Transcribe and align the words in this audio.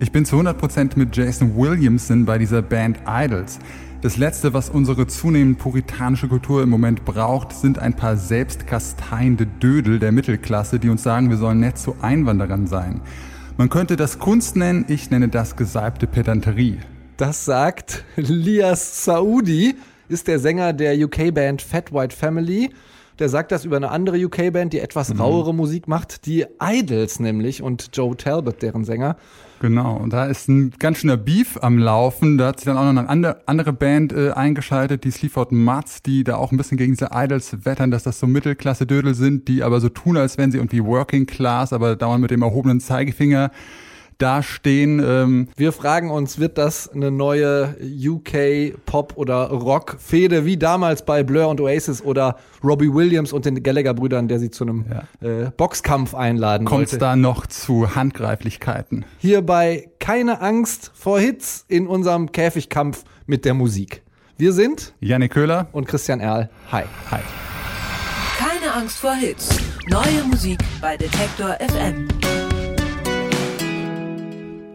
Ich 0.00 0.10
bin 0.10 0.24
zu 0.24 0.36
100% 0.36 0.98
mit 0.98 1.16
Jason 1.16 1.56
Williamson 1.56 2.24
bei 2.24 2.36
dieser 2.36 2.60
Band 2.60 2.98
Idols. 3.06 3.58
Das 4.02 4.16
Letzte, 4.16 4.52
was 4.52 4.68
unsere 4.68 5.06
zunehmend 5.06 5.58
puritanische 5.58 6.26
Kultur 6.26 6.62
im 6.62 6.68
Moment 6.68 7.04
braucht, 7.04 7.52
sind 7.52 7.78
ein 7.78 7.94
paar 7.94 8.16
selbstkasteiende 8.16 9.46
Dödel 9.46 10.00
der 10.00 10.10
Mittelklasse, 10.10 10.80
die 10.80 10.88
uns 10.88 11.04
sagen, 11.04 11.30
wir 11.30 11.36
sollen 11.36 11.60
nett 11.60 11.78
zu 11.78 11.94
Einwanderern 12.02 12.66
sein. 12.66 13.00
Man 13.56 13.68
könnte 13.68 13.96
das 13.96 14.18
Kunst 14.18 14.56
nennen, 14.56 14.86
ich 14.88 15.10
nenne 15.10 15.28
das 15.28 15.54
gesalbte 15.56 16.06
Pedanterie. 16.06 16.80
Das 17.16 17.44
sagt 17.44 18.04
Lias 18.16 19.04
Saudi, 19.04 19.76
ist 20.08 20.26
der 20.26 20.40
Sänger 20.40 20.72
der 20.72 20.98
UK-Band 20.98 21.62
Fat 21.62 21.92
White 21.92 22.16
Family. 22.16 22.70
Der 23.22 23.28
sagt 23.28 23.52
das 23.52 23.64
über 23.64 23.76
eine 23.76 23.92
andere 23.92 24.16
UK-Band, 24.16 24.72
die 24.72 24.80
etwas 24.80 25.16
rauere 25.16 25.54
Musik 25.54 25.86
macht, 25.86 26.26
die 26.26 26.44
Idols 26.60 27.20
nämlich 27.20 27.62
und 27.62 27.90
Joe 27.92 28.16
Talbot, 28.16 28.62
deren 28.62 28.82
Sänger. 28.84 29.16
Genau, 29.60 29.96
und 29.96 30.12
da 30.12 30.26
ist 30.26 30.48
ein 30.48 30.72
ganz 30.80 30.98
schöner 30.98 31.16
Beef 31.16 31.56
am 31.62 31.78
Laufen. 31.78 32.36
Da 32.36 32.48
hat 32.48 32.58
sich 32.58 32.64
dann 32.64 32.76
auch 32.76 32.82
noch 32.82 32.88
eine 32.88 33.08
andere, 33.08 33.42
andere 33.46 33.72
Band 33.72 34.12
äh, 34.12 34.32
eingeschaltet, 34.32 35.04
die 35.04 35.12
Sleaford 35.12 35.52
Mutts, 35.52 36.02
die 36.02 36.24
da 36.24 36.34
auch 36.34 36.50
ein 36.50 36.56
bisschen 36.56 36.76
gegen 36.76 36.94
diese 36.94 37.10
Idols 37.12 37.64
wettern, 37.64 37.92
dass 37.92 38.02
das 38.02 38.18
so 38.18 38.26
Mittelklasse-Dödel 38.26 39.14
sind, 39.14 39.46
die 39.46 39.62
aber 39.62 39.78
so 39.78 39.88
tun, 39.88 40.16
als 40.16 40.36
wären 40.36 40.50
sie 40.50 40.58
irgendwie 40.58 40.84
Working 40.84 41.26
Class, 41.26 41.72
aber 41.72 41.94
dauernd 41.94 42.22
mit 42.22 42.32
dem 42.32 42.42
erhobenen 42.42 42.80
Zeigefinger 42.80 43.52
dastehen. 44.18 45.02
Ähm, 45.04 45.48
Wir 45.56 45.72
fragen 45.72 46.10
uns, 46.10 46.38
wird 46.38 46.58
das 46.58 46.88
eine 46.88 47.10
neue 47.10 47.76
UK-Pop- 47.80 49.16
oder 49.16 49.50
Rock-Fehde 49.50 50.44
wie 50.44 50.56
damals 50.56 51.04
bei 51.04 51.22
Blur 51.22 51.48
und 51.48 51.60
Oasis 51.60 52.02
oder 52.02 52.36
Robbie 52.62 52.92
Williams 52.92 53.32
und 53.32 53.44
den 53.44 53.62
Gallagher-Brüdern, 53.62 54.28
der 54.28 54.38
sie 54.38 54.50
zu 54.50 54.64
einem 54.64 54.84
äh, 55.20 55.50
Boxkampf 55.56 56.14
einladen 56.14 56.66
kommt 56.72 56.92
es 56.92 56.98
da 56.98 57.16
noch 57.16 57.46
zu 57.46 57.94
Handgreiflichkeiten? 57.94 59.04
Hier 59.18 59.42
bei 59.42 59.90
Keine 59.98 60.40
Angst 60.40 60.90
vor 60.94 61.20
Hits 61.20 61.64
in 61.68 61.86
unserem 61.86 62.32
Käfigkampf 62.32 63.04
mit 63.26 63.44
der 63.44 63.54
Musik. 63.54 64.02
Wir 64.36 64.52
sind 64.52 64.94
Janik 65.00 65.32
Köhler, 65.32 65.68
und 65.72 65.86
Christian 65.86 66.20
Erl. 66.20 66.50
Hi. 66.70 66.84
hi. 67.10 67.20
Keine 68.38 68.72
Angst 68.74 68.98
vor 68.98 69.14
Hits. 69.14 69.56
Neue 69.88 70.24
Musik 70.28 70.58
bei 70.80 70.96
Detektor 70.96 71.56
FM. 71.60 72.08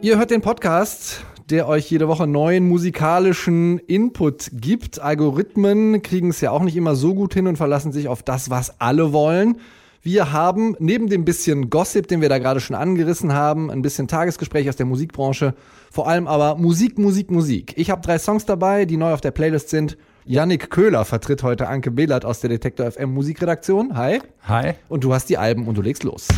Ihr 0.00 0.16
hört 0.16 0.30
den 0.30 0.42
Podcast, 0.42 1.24
der 1.50 1.66
euch 1.66 1.90
jede 1.90 2.06
Woche 2.06 2.28
neuen 2.28 2.68
musikalischen 2.68 3.80
Input 3.80 4.48
gibt. 4.52 5.00
Algorithmen 5.00 6.02
kriegen 6.02 6.30
es 6.30 6.40
ja 6.40 6.52
auch 6.52 6.62
nicht 6.62 6.76
immer 6.76 6.94
so 6.94 7.16
gut 7.16 7.34
hin 7.34 7.48
und 7.48 7.56
verlassen 7.56 7.90
sich 7.90 8.06
auf 8.06 8.22
das, 8.22 8.48
was 8.48 8.80
alle 8.80 9.12
wollen. 9.12 9.58
Wir 10.00 10.30
haben 10.30 10.76
neben 10.78 11.08
dem 11.08 11.24
bisschen 11.24 11.68
Gossip, 11.68 12.06
den 12.06 12.20
wir 12.20 12.28
da 12.28 12.38
gerade 12.38 12.60
schon 12.60 12.76
angerissen 12.76 13.32
haben, 13.32 13.72
ein 13.72 13.82
bisschen 13.82 14.06
Tagesgespräch 14.06 14.68
aus 14.68 14.76
der 14.76 14.86
Musikbranche, 14.86 15.54
vor 15.90 16.06
allem 16.06 16.28
aber 16.28 16.54
Musik, 16.54 16.96
Musik, 16.96 17.32
Musik. 17.32 17.74
Ich 17.76 17.90
habe 17.90 18.00
drei 18.00 18.20
Songs 18.20 18.46
dabei, 18.46 18.84
die 18.84 18.96
neu 18.96 19.12
auf 19.12 19.20
der 19.20 19.32
Playlist 19.32 19.68
sind. 19.68 19.98
Yannick 20.24 20.70
Köhler 20.70 21.04
vertritt 21.06 21.42
heute 21.42 21.66
Anke 21.66 21.90
Behlert 21.90 22.24
aus 22.24 22.38
der 22.38 22.50
Detektor 22.50 22.88
FM 22.88 23.12
Musikredaktion. 23.12 23.96
Hi. 23.96 24.20
Hi. 24.46 24.74
Und 24.88 25.02
du 25.02 25.12
hast 25.12 25.28
die 25.28 25.38
Alben 25.38 25.66
und 25.66 25.76
du 25.76 25.82
legst 25.82 26.04
los. 26.04 26.28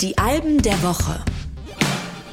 Die 0.00 0.16
Alben 0.16 0.62
der 0.62 0.82
Woche. 0.82 1.20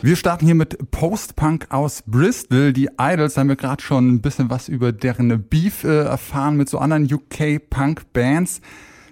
Wir 0.05 0.15
starten 0.15 0.45
hier 0.45 0.53
mit 0.53 0.91
Post-Punk 0.91 1.65
aus 1.69 2.03
Bristol. 2.05 2.73
Die 2.73 2.89
Idols 2.99 3.37
haben 3.37 3.49
wir 3.49 3.55
gerade 3.55 3.81
schon 3.81 4.07
ein 4.07 4.21
bisschen 4.21 4.51
was 4.51 4.69
über 4.69 4.91
deren 4.91 5.41
Beef 5.49 5.83
äh, 5.83 6.03
erfahren 6.03 6.57
mit 6.57 6.69
so 6.69 6.77
anderen 6.77 7.11
UK-Punk-Bands. 7.11 8.61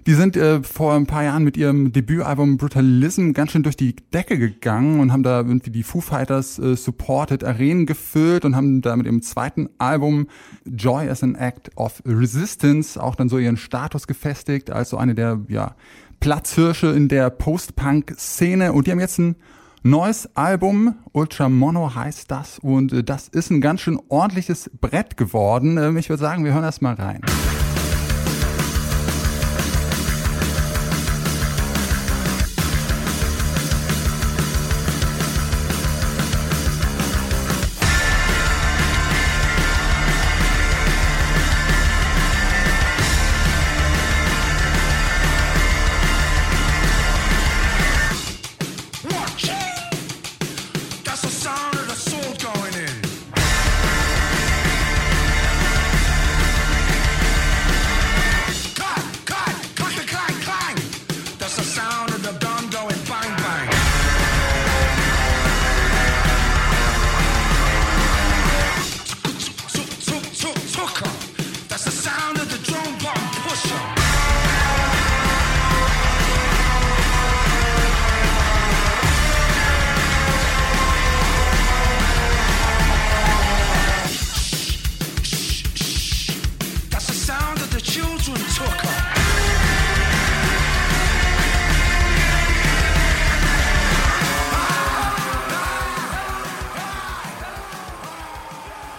Die 0.06 0.14
sind 0.14 0.38
äh, 0.38 0.62
vor 0.62 0.94
ein 0.94 1.08
paar 1.08 1.24
Jahren 1.24 1.44
mit 1.44 1.58
ihrem 1.58 1.94
Debütalbum 1.94 2.58
Brutalism 2.58 3.32
ganz 3.32 3.54
schön 3.54 3.64
durch 3.64 3.76
die 3.76 3.96
Decke 4.14 4.38
gegangen 4.38 5.00
und 5.00 5.12
haben 5.12 5.24
da 5.24 5.40
irgendwie 5.40 5.72
die 5.72 5.82
Foo 5.82 6.00
Fighters 6.00 6.60
äh, 6.60 6.76
supported 6.76 7.44
Arenen 7.44 7.88
gefüllt 7.88 8.46
und 8.46 8.56
haben 8.56 8.82
da 8.84 8.96
mit 8.96 9.08
ihrem 9.08 9.24
zweiten 9.24 9.70
Album 9.80 10.28
Joy 10.64 11.10
as 11.10 11.24
an 11.24 11.34
Act 11.34 11.72
of 11.76 12.04
Resistance 12.06 13.02
auch 13.02 13.16
dann 13.16 13.30
so 13.30 13.40
ihren 13.40 13.58
Status 13.58 14.06
gefestigt 14.06 14.70
als 14.70 14.92
so 14.92 14.98
eine 14.98 15.16
der 15.16 15.42
ja, 15.48 15.76
Platzhirsche 16.20 16.90
in 16.90 17.08
der 17.08 17.32
Post-Punk-Szene 17.32 18.74
und 18.74 18.86
die 18.86 18.92
haben 18.92 19.00
jetzt 19.00 19.18
ein 19.18 19.38
neues 19.84 20.36
Album, 20.36 20.96
Ultra 21.12 21.50
Mono 21.50 21.94
heißt 21.94 22.32
das 22.32 22.60
und 22.60 22.94
äh, 22.94 23.04
das 23.04 23.28
ist 23.28 23.52
ein 23.52 23.62
ganz 23.62 23.82
schön 23.82 24.00
ordentliches 24.10 24.72
Brett 24.80 25.18
geworden. 25.18 25.78
Ähm, 25.78 25.98
ich 25.98 26.10
würde 26.10 26.22
sagen, 26.22 26.46
wir 26.46 26.54
hören 26.54 26.64
erst 26.64 26.82
mal 26.82 26.96
rein. 26.96 27.22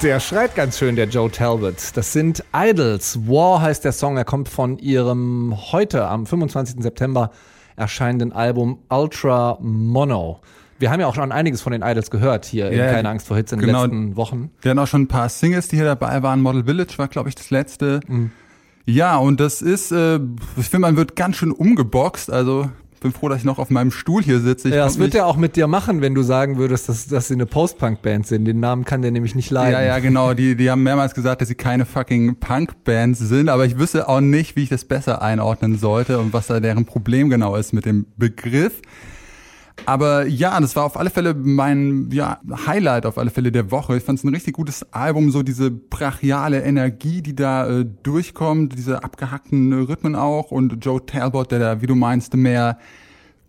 Der 0.05 0.21
schreit 0.21 0.55
ganz 0.55 0.79
schön, 0.79 0.97
der 0.97 1.09
Joe 1.09 1.31
Talbot. 1.31 1.77
Das 1.95 2.13
sind 2.13 2.45
Idols. 2.55 3.27
War 3.27 3.63
heißt 3.63 3.87
der 3.87 3.93
Song. 3.93 4.19
Er 4.19 4.27
kommt 4.27 4.51
von 4.51 4.79
ihrem 4.79 5.57
heute 5.73 6.07
am 6.07 6.27
25. 6.27 6.83
September 6.83 7.31
erscheinenden 7.75 8.31
Album 8.31 8.81
Ultra 8.91 9.57
Mono. 9.63 10.41
Wir 10.79 10.91
haben 10.91 11.01
ja 11.01 11.07
auch 11.07 11.15
schon 11.15 11.33
einiges 11.33 11.63
von 11.63 11.73
den 11.73 11.81
Idols 11.81 12.11
gehört 12.11 12.45
hier 12.45 12.71
in 12.71 12.81
Ja, 12.81 12.93
Keine 12.93 13.09
Angst 13.09 13.27
vor 13.27 13.39
Hits 13.39 13.53
in 13.53 13.61
den 13.61 13.69
genau. 13.69 13.85
letzten 13.85 14.15
Wochen. 14.17 14.51
Wir 14.61 14.73
hatten 14.73 14.79
auch 14.79 14.87
schon 14.87 15.05
ein 15.05 15.09
paar 15.09 15.31
Singles, 15.31 15.69
die 15.69 15.77
hier 15.77 15.87
dabei 15.87 16.23
waren. 16.23 16.43
Model 16.43 16.65
Village 16.65 16.99
war, 16.99 17.09
glaube 17.09 17.31
ich, 17.31 17.35
das 17.35 17.49
letzte. 17.49 18.01
Mhm. 18.07 18.31
Ja, 18.85 19.17
und 19.17 19.41
das 19.41 19.63
ist, 19.63 19.91
äh, 19.91 20.17
ich 20.59 20.69
finde, 20.69 20.81
man 20.81 20.99
wird 20.99 21.17
ganz 21.17 21.37
schön 21.37 21.51
umgeboxt. 21.51 22.31
Also 22.31 22.71
bin 23.05 23.13
froh, 23.13 23.29
dass 23.29 23.39
ich 23.39 23.45
noch 23.45 23.59
auf 23.59 23.69
meinem 23.69 23.91
Stuhl 23.91 24.23
hier 24.23 24.41
sitze. 24.41 24.69
Ich 24.69 24.75
Ja, 24.75 24.85
das 24.85 24.99
wird 24.99 25.15
er 25.15 25.27
auch 25.27 25.37
mit 25.37 25.57
dir 25.57 25.67
machen, 25.67 26.01
wenn 26.01 26.15
du 26.15 26.23
sagen 26.23 26.57
würdest, 26.57 26.89
dass, 26.89 27.07
dass 27.07 27.29
sie 27.29 27.35
eine 27.35 27.45
Post-Punk-Band 27.45 28.27
sind. 28.27 28.47
Den 28.47 28.61
Namen 28.61 28.87
kann 28.87 29.03
der 29.03 29.11
nämlich 29.11 29.35
nicht 29.35 29.51
leiden. 29.51 29.75
Ja, 29.75 29.83
ja, 29.83 29.99
genau. 29.99 30.33
Die, 30.33 30.57
die 30.57 30.71
haben 30.71 30.83
mehrmals 30.83 31.15
gesagt, 31.15 31.43
dass 31.43 31.49
sie 31.49 31.55
keine 31.55 31.85
fucking 31.85 32.37
Punk-Bands 32.37 33.21
sind, 33.21 33.51
aber 33.51 33.67
ich 33.67 33.79
wüsste 33.79 34.09
auch 34.09 34.23
nicht, 34.23 34.57
wie 34.57 34.63
ich 34.63 34.71
das 34.71 34.87
besser 34.87 35.21
einordnen 35.21 35.79
sollte 35.79 36.19
und 36.19 36.33
was 36.33 36.47
da 36.47 36.61
deren 36.61 36.87
Problem 36.87 37.29
genau 37.29 37.57
ist 37.57 37.75
mit 37.75 37.85
dem 37.85 38.07
Begriff. 38.17 38.81
Aber 39.87 40.26
ja, 40.26 40.59
das 40.61 40.76
war 40.76 40.85
auf 40.85 40.97
alle 40.97 41.11
Fälle 41.11 41.35
mein 41.35 42.09
ja, 42.11 42.41
Highlight 42.67 43.05
auf 43.06 43.19
alle 43.19 43.31
Fälle 43.31 43.53
der 43.53 43.71
Woche. 43.71 43.97
Ich 43.97 44.03
fand 44.03 44.19
es 44.19 44.25
ein 44.25 44.32
richtig 44.32 44.55
gutes 44.55 44.93
Album, 44.93 45.31
so 45.31 45.43
diese 45.43 45.71
brachiale 45.71 46.62
Energie, 46.62 47.21
die 47.21 47.35
da 47.35 47.69
äh, 47.69 47.87
durchkommt, 48.03 48.79
diese 48.79 49.05
abgehackten 49.05 49.73
äh, 49.73 49.75
Rhythmen 49.76 50.17
auch 50.17 50.50
und 50.50 50.85
Joe 50.85 51.05
Talbot, 51.05 51.50
der 51.50 51.59
da, 51.59 51.82
wie 51.82 51.87
du 51.87 51.94
meinst, 51.94 52.35
mehr 52.35 52.79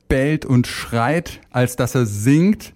bellt 0.10 0.46
und 0.46 0.68
schreit, 0.68 1.42
als 1.52 1.76
dass 1.78 1.96
er 1.96 2.06
singt. 2.06 2.74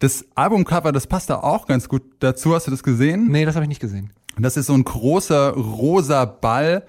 Das 0.00 0.26
Albumcover, 0.34 0.92
das 0.92 1.06
passt 1.06 1.30
da 1.30 1.36
auch 1.36 1.66
ganz 1.66 1.88
gut 1.88 2.02
dazu. 2.20 2.54
Hast 2.54 2.66
du 2.66 2.70
das 2.70 2.82
gesehen? 2.82 3.28
Nee, 3.30 3.44
das 3.44 3.54
habe 3.54 3.64
ich 3.64 3.68
nicht 3.68 3.80
gesehen. 3.80 4.10
Und 4.36 4.42
das 4.42 4.56
ist 4.56 4.66
so 4.66 4.74
ein 4.74 4.84
großer 4.84 5.50
rosa 5.50 6.24
Ball, 6.24 6.84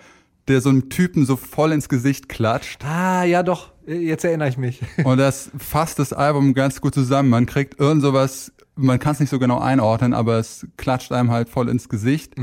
der 0.50 0.62
so 0.62 0.70
einem 0.70 0.90
Typen 0.90 1.26
so 1.26 1.36
voll 1.36 1.72
ins 1.72 1.90
Gesicht 1.90 2.28
klatscht. 2.28 2.84
Ah, 2.84 3.24
ja 3.24 3.44
doch. 3.44 3.72
Jetzt 3.86 4.26
erinnere 4.26 4.50
ich 4.50 4.58
mich. 4.58 4.82
Und 5.04 5.18
das 5.18 5.52
fasst 5.58 6.00
das 6.00 6.14
Album 6.14 6.54
ganz 6.54 6.82
gut 6.82 6.94
zusammen. 6.94 7.30
Man 7.30 7.46
kriegt 7.46 7.80
irgend 7.80 8.02
sowas, 8.02 8.52
man 8.76 9.00
kann 9.00 9.14
es 9.14 9.20
nicht 9.20 9.30
so 9.30 9.40
genau 9.40 9.60
einordnen, 9.60 10.14
aber 10.14 10.38
es 10.38 10.68
klatscht 10.78 11.12
einem 11.12 11.32
halt 11.32 11.50
voll 11.50 11.70
ins 11.70 11.90
Gesicht. 11.90 12.34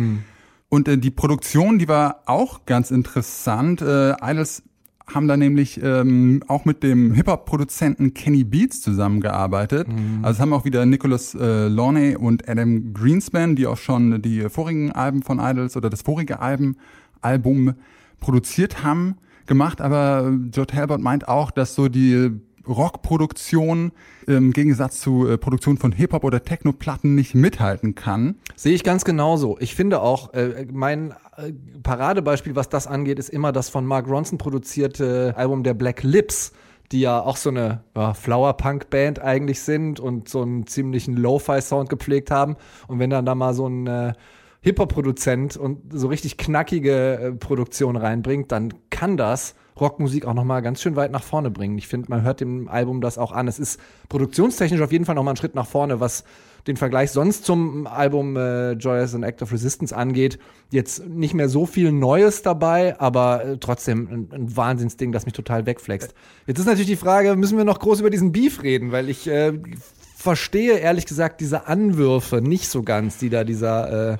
Und 0.68 0.88
äh, 0.88 0.98
die 0.98 1.10
Produktion, 1.10 1.78
die 1.78 1.88
war 1.88 2.22
auch 2.26 2.66
ganz 2.66 2.90
interessant. 2.90 3.82
Äh, 3.82 4.14
Idols 4.22 4.62
haben 5.06 5.28
da 5.28 5.36
nämlich 5.36 5.80
ähm, 5.82 6.42
auch 6.48 6.64
mit 6.64 6.82
dem 6.82 7.14
Hip-Hop-Produzenten 7.14 8.12
Kenny 8.12 8.42
Beats 8.42 8.80
zusammengearbeitet. 8.80 9.86
Also 10.22 10.36
es 10.36 10.40
haben 10.40 10.52
auch 10.52 10.64
wieder 10.64 10.84
Nicholas 10.84 11.34
äh, 11.34 11.68
Launay 11.68 12.16
und 12.16 12.48
Adam 12.48 12.92
Greenspan, 12.92 13.54
die 13.54 13.68
auch 13.68 13.76
schon 13.76 14.20
die 14.20 14.48
vorigen 14.48 14.90
Alben 14.90 15.22
von 15.22 15.38
Idols 15.38 15.76
oder 15.76 15.90
das 15.90 16.02
vorige 16.02 16.40
Alben, 16.40 16.76
Album 17.20 17.74
produziert 18.20 18.82
haben, 18.82 19.16
gemacht. 19.46 19.80
Aber 19.80 20.32
Joe 20.52 20.66
Talbot 20.66 21.00
meint 21.00 21.28
auch, 21.28 21.50
dass 21.50 21.74
so 21.74 21.88
die 21.88 22.30
Rockproduktion 22.66 23.92
im 24.26 24.52
Gegensatz 24.52 25.00
zu 25.00 25.28
äh, 25.28 25.38
Produktion 25.38 25.78
von 25.78 25.92
Hip-Hop 25.92 26.24
oder 26.24 26.42
Techno-Platten 26.42 27.14
nicht 27.14 27.34
mithalten 27.34 27.94
kann. 27.94 28.36
Sehe 28.56 28.74
ich 28.74 28.82
ganz 28.82 29.04
genauso. 29.04 29.56
Ich 29.60 29.74
finde 29.74 30.00
auch, 30.02 30.34
äh, 30.34 30.66
mein 30.72 31.12
äh, 31.36 31.52
Paradebeispiel, 31.82 32.56
was 32.56 32.68
das 32.68 32.86
angeht, 32.86 33.18
ist 33.18 33.28
immer 33.28 33.52
das 33.52 33.68
von 33.68 33.86
Mark 33.86 34.08
Ronson 34.08 34.38
produzierte 34.38 35.34
Album 35.36 35.62
der 35.62 35.74
Black 35.74 36.02
Lips, 36.02 36.52
die 36.92 37.00
ja 37.00 37.20
auch 37.20 37.36
so 37.36 37.50
eine 37.50 37.82
ja, 37.94 38.14
Flower-Punk-Band 38.14 39.20
eigentlich 39.20 39.60
sind 39.60 40.00
und 40.00 40.28
so 40.28 40.42
einen 40.42 40.66
ziemlichen 40.66 41.16
Lo-Fi-Sound 41.16 41.88
gepflegt 41.88 42.30
haben. 42.30 42.56
Und 42.88 42.98
wenn 42.98 43.10
dann 43.10 43.26
da 43.26 43.34
mal 43.34 43.54
so 43.54 43.68
ein 43.68 43.86
äh, 43.86 44.12
Hip-Hop-Produzent 44.66 45.56
und 45.56 45.78
so 45.92 46.08
richtig 46.08 46.38
knackige 46.38 47.14
äh, 47.14 47.32
Produktion 47.32 47.94
reinbringt, 47.94 48.50
dann 48.50 48.74
kann 48.90 49.16
das 49.16 49.54
Rockmusik 49.78 50.24
auch 50.26 50.34
noch 50.34 50.42
mal 50.42 50.60
ganz 50.60 50.82
schön 50.82 50.96
weit 50.96 51.12
nach 51.12 51.22
vorne 51.22 51.52
bringen. 51.52 51.78
Ich 51.78 51.86
finde, 51.86 52.10
man 52.10 52.22
hört 52.22 52.40
dem 52.40 52.66
Album 52.66 53.00
das 53.00 53.16
auch 53.16 53.30
an. 53.30 53.46
Es 53.46 53.60
ist 53.60 53.78
produktionstechnisch 54.08 54.80
auf 54.80 54.90
jeden 54.90 55.04
Fall 55.04 55.14
noch 55.14 55.22
mal 55.22 55.32
ein 55.32 55.36
Schritt 55.36 55.54
nach 55.54 55.68
vorne, 55.68 56.00
was 56.00 56.24
den 56.66 56.76
Vergleich 56.76 57.12
sonst 57.12 57.44
zum 57.44 57.86
Album 57.86 58.36
äh, 58.36 58.72
Joy 58.72 58.98
as 58.98 59.14
an 59.14 59.22
Act 59.22 59.40
of 59.40 59.52
Resistance 59.52 59.94
angeht. 59.94 60.40
Jetzt 60.72 61.06
nicht 61.06 61.34
mehr 61.34 61.48
so 61.48 61.64
viel 61.64 61.92
Neues 61.92 62.42
dabei, 62.42 62.98
aber 62.98 63.44
äh, 63.44 63.58
trotzdem 63.58 64.08
ein, 64.10 64.28
ein 64.32 64.56
Wahnsinnsding, 64.56 65.12
das 65.12 65.26
mich 65.26 65.34
total 65.34 65.64
wegflext. 65.66 66.12
Jetzt 66.48 66.58
ist 66.58 66.66
natürlich 66.66 66.88
die 66.88 66.96
Frage, 66.96 67.36
müssen 67.36 67.56
wir 67.56 67.64
noch 67.64 67.78
groß 67.78 68.00
über 68.00 68.10
diesen 68.10 68.32
Beef 68.32 68.64
reden, 68.64 68.90
weil 68.90 69.08
ich 69.10 69.28
äh, 69.28 69.52
verstehe 70.16 70.78
ehrlich 70.78 71.06
gesagt 71.06 71.40
diese 71.40 71.68
Anwürfe 71.68 72.40
nicht 72.40 72.68
so 72.68 72.82
ganz, 72.82 73.18
die 73.18 73.30
da 73.30 73.44
dieser 73.44 74.18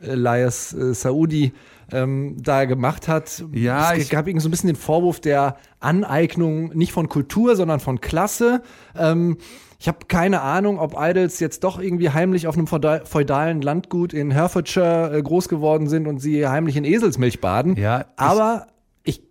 Elias 0.00 0.72
äh, 0.72 0.94
Saudi 0.94 1.52
ähm, 1.92 2.36
da 2.40 2.64
gemacht 2.66 3.08
hat. 3.08 3.44
Ja, 3.52 3.92
es 3.94 4.04
ich- 4.04 4.10
gab 4.10 4.26
irgendwie 4.26 4.42
so 4.42 4.48
ein 4.48 4.52
bisschen 4.52 4.68
den 4.68 4.76
Vorwurf 4.76 5.20
der 5.20 5.56
Aneignung 5.80 6.68
nicht 6.76 6.92
von 6.92 7.08
Kultur, 7.08 7.56
sondern 7.56 7.80
von 7.80 8.00
Klasse. 8.00 8.62
Ähm, 8.96 9.38
ich 9.78 9.88
habe 9.88 9.98
keine 10.08 10.42
Ahnung, 10.42 10.78
ob 10.78 10.94
Idols 10.98 11.40
jetzt 11.40 11.64
doch 11.64 11.80
irgendwie 11.80 12.10
heimlich 12.10 12.46
auf 12.46 12.56
einem 12.56 12.66
feudal- 12.66 13.04
feudalen 13.06 13.62
Landgut 13.62 14.12
in 14.12 14.30
Herefordshire 14.30 15.16
äh, 15.16 15.22
groß 15.22 15.48
geworden 15.48 15.88
sind 15.88 16.06
und 16.06 16.18
sie 16.20 16.46
heimlich 16.46 16.76
in 16.76 16.84
Eselsmilch 16.84 17.40
baden. 17.40 17.76
Ja, 17.76 18.04
aber 18.16 18.66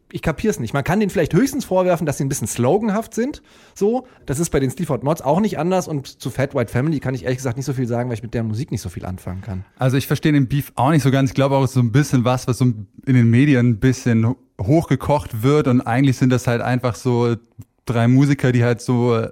ich, 0.09 0.15
ich 0.15 0.21
kapier's 0.21 0.59
nicht. 0.59 0.73
Man 0.73 0.83
kann 0.83 0.99
denen 0.99 1.09
vielleicht 1.09 1.33
höchstens 1.33 1.65
vorwerfen, 1.65 2.05
dass 2.05 2.17
sie 2.17 2.25
ein 2.25 2.29
bisschen 2.29 2.47
sloganhaft 2.47 3.13
sind. 3.13 3.41
So, 3.75 4.07
das 4.25 4.39
ist 4.39 4.49
bei 4.49 4.59
den 4.59 4.69
Sleaford 4.69 5.03
Mods 5.03 5.21
auch 5.21 5.39
nicht 5.39 5.57
anders. 5.57 5.87
Und 5.87 6.07
zu 6.21 6.29
Fat 6.29 6.55
White 6.55 6.71
Family 6.71 6.99
kann 6.99 7.13
ich 7.13 7.23
ehrlich 7.23 7.37
gesagt 7.37 7.57
nicht 7.57 7.65
so 7.65 7.73
viel 7.73 7.87
sagen, 7.87 8.09
weil 8.09 8.15
ich 8.15 8.23
mit 8.23 8.33
deren 8.33 8.47
Musik 8.47 8.71
nicht 8.71 8.81
so 8.81 8.89
viel 8.89 9.05
anfangen 9.05 9.41
kann. 9.41 9.65
Also 9.77 9.97
ich 9.97 10.07
verstehe 10.07 10.31
den 10.31 10.47
Beef 10.47 10.71
auch 10.75 10.91
nicht 10.91 11.03
so 11.03 11.11
ganz. 11.11 11.29
Ich 11.29 11.35
glaube 11.35 11.55
auch, 11.55 11.63
es 11.63 11.73
so 11.73 11.79
ein 11.79 11.91
bisschen 11.91 12.25
was, 12.25 12.47
was 12.47 12.57
so 12.57 12.65
in 12.65 12.85
den 13.05 13.29
Medien 13.29 13.67
ein 13.67 13.79
bisschen 13.79 14.35
hochgekocht 14.59 15.43
wird 15.43 15.67
und 15.67 15.81
eigentlich 15.81 16.17
sind 16.17 16.31
das 16.31 16.47
halt 16.47 16.61
einfach 16.61 16.95
so 16.95 17.35
drei 17.85 18.07
Musiker, 18.07 18.51
die 18.51 18.63
halt 18.63 18.81
so 18.81 19.15
äh, 19.15 19.31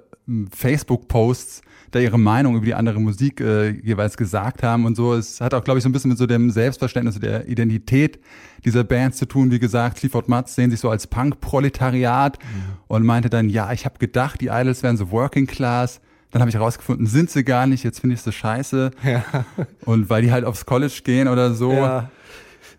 Facebook-Posts 0.54 1.62
da 1.90 1.98
ihre 1.98 2.18
Meinung 2.18 2.56
über 2.56 2.66
die 2.66 2.74
andere 2.74 3.00
Musik 3.00 3.40
äh, 3.40 3.70
jeweils 3.70 4.16
gesagt 4.16 4.62
haben 4.62 4.84
und 4.84 4.96
so. 4.96 5.14
Es 5.14 5.40
hat 5.40 5.54
auch, 5.54 5.64
glaube 5.64 5.78
ich, 5.78 5.82
so 5.82 5.88
ein 5.88 5.92
bisschen 5.92 6.10
mit 6.10 6.18
so 6.18 6.26
dem 6.26 6.50
Selbstverständnis 6.50 7.18
der 7.18 7.48
Identität 7.48 8.18
dieser 8.64 8.84
Bands 8.84 9.18
zu 9.18 9.26
tun. 9.26 9.50
Wie 9.50 9.58
gesagt, 9.58 9.98
Clifford 9.98 10.28
Matz 10.28 10.54
sehen 10.54 10.70
sich 10.70 10.80
so 10.80 10.90
als 10.90 11.06
Punk-Proletariat 11.06 12.38
und 12.88 13.04
meinte 13.04 13.30
dann, 13.30 13.48
ja, 13.48 13.72
ich 13.72 13.84
habe 13.84 13.98
gedacht, 13.98 14.40
die 14.40 14.48
Idols 14.48 14.82
wären 14.82 14.96
so 14.96 15.10
Working 15.10 15.46
Class. 15.46 16.00
Dann 16.30 16.42
habe 16.42 16.50
ich 16.50 16.56
herausgefunden, 16.56 17.06
sind 17.06 17.30
sie 17.30 17.42
gar 17.42 17.66
nicht, 17.66 17.84
jetzt 17.84 18.00
finde 18.00 18.14
ich 18.14 18.20
sie 18.20 18.32
scheiße. 18.32 18.90
Und 19.86 20.10
weil 20.10 20.22
die 20.22 20.30
halt 20.30 20.44
aufs 20.44 20.66
College 20.66 21.00
gehen 21.02 21.26
oder 21.26 21.54
so. 21.54 21.72
Ja. 21.72 22.10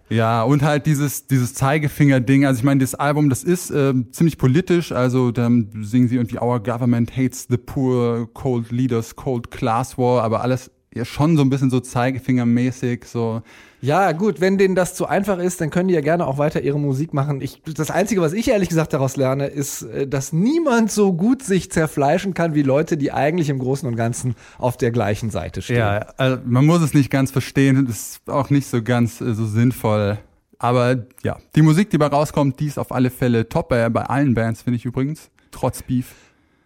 Ja, 0.10 0.42
und 0.42 0.64
halt 0.64 0.88
dieses, 0.88 1.28
dieses 1.28 1.54
Zeigefinger-Ding. 1.54 2.46
Also 2.46 2.60
ich 2.60 2.64
meine, 2.64 2.80
das 2.80 2.96
Album, 2.96 3.30
das 3.30 3.44
ist 3.44 3.70
ähm, 3.70 4.12
ziemlich 4.12 4.38
politisch. 4.38 4.92
Also 4.92 5.32
dann 5.32 5.70
singen 5.82 6.08
sie 6.08 6.16
irgendwie 6.16 6.40
Our 6.42 6.62
Government 6.62 7.16
hates 7.16 7.46
the 7.50 7.58
poor, 7.58 8.28
cold 8.34 8.72
leaders, 8.72 9.16
cold 9.16 9.52
class 9.52 9.98
war, 9.98 10.24
aber 10.24 10.42
alles 10.42 10.72
ja 10.94 11.06
schon 11.06 11.38
so 11.38 11.44
ein 11.44 11.50
bisschen 11.50 11.70
so 11.70 11.80
Zeigefingermäßig, 11.80 13.06
so. 13.06 13.42
Ja, 13.82 14.12
gut, 14.12 14.42
wenn 14.42 14.58
denen 14.58 14.76
das 14.76 14.96
zu 14.96 15.06
einfach 15.06 15.40
ist, 15.40 15.62
dann 15.62 15.70
können 15.70 15.88
die 15.88 15.94
ja 15.94 16.02
gerne 16.02 16.28
auch 16.28 16.38
weiter 16.38 16.62
ihre 16.62 16.80
Musik 16.80 17.14
machen. 17.14 17.40
Ich, 17.40 17.62
das 17.64 17.92
Einzige, 17.92 18.20
was 18.20 18.34
ich 18.34 18.50
ehrlich 18.50 18.68
gesagt 18.68 18.92
daraus 18.92 19.16
lerne, 19.16 19.48
ist, 19.48 19.84
äh, 19.84 20.08
dass 20.08 20.34
niemand 20.34 20.92
so 20.92 21.14
gut 21.14 21.44
sich 21.44 21.72
zerfleischen 21.72 22.34
kann 22.34 22.56
wie 22.56 22.64
Leute, 22.64 22.98
die 22.98 23.12
eigentlich 23.12 23.50
im 23.50 23.60
Großen 23.60 23.88
und 23.88 23.96
Ganzen 23.96 24.36
auf 24.58 24.76
der 24.76 24.92
gleichen 24.92 25.30
Seite 25.30 25.62
stehen. 25.62 25.78
Ja, 25.78 26.08
also 26.18 26.40
man 26.46 26.66
muss 26.66 26.82
es 26.82 26.94
nicht 26.94 27.10
ganz 27.10 27.32
verstehen, 27.32 27.86
das 27.86 27.96
ist 27.96 28.30
auch 28.30 28.50
nicht 28.50 28.68
so 28.68 28.82
ganz 28.82 29.22
äh, 29.22 29.34
so 29.34 29.46
sinnvoll. 29.46 30.18
Aber 30.58 31.06
ja, 31.24 31.38
die 31.56 31.62
Musik, 31.62 31.90
die 31.90 31.98
bei 31.98 32.08
rauskommt, 32.08 32.60
die 32.60 32.68
ist 32.68 32.78
auf 32.78 32.92
alle 32.92 33.12
Fälle 33.12 33.48
top, 33.48 33.70
bei, 33.70 33.88
bei 33.88 34.02
allen 34.02 34.34
Bands, 34.34 34.64
finde 34.64 34.76
ich 34.76 34.86
übrigens, 34.86 35.30
trotz 35.52 35.84
Beef. 35.84 36.14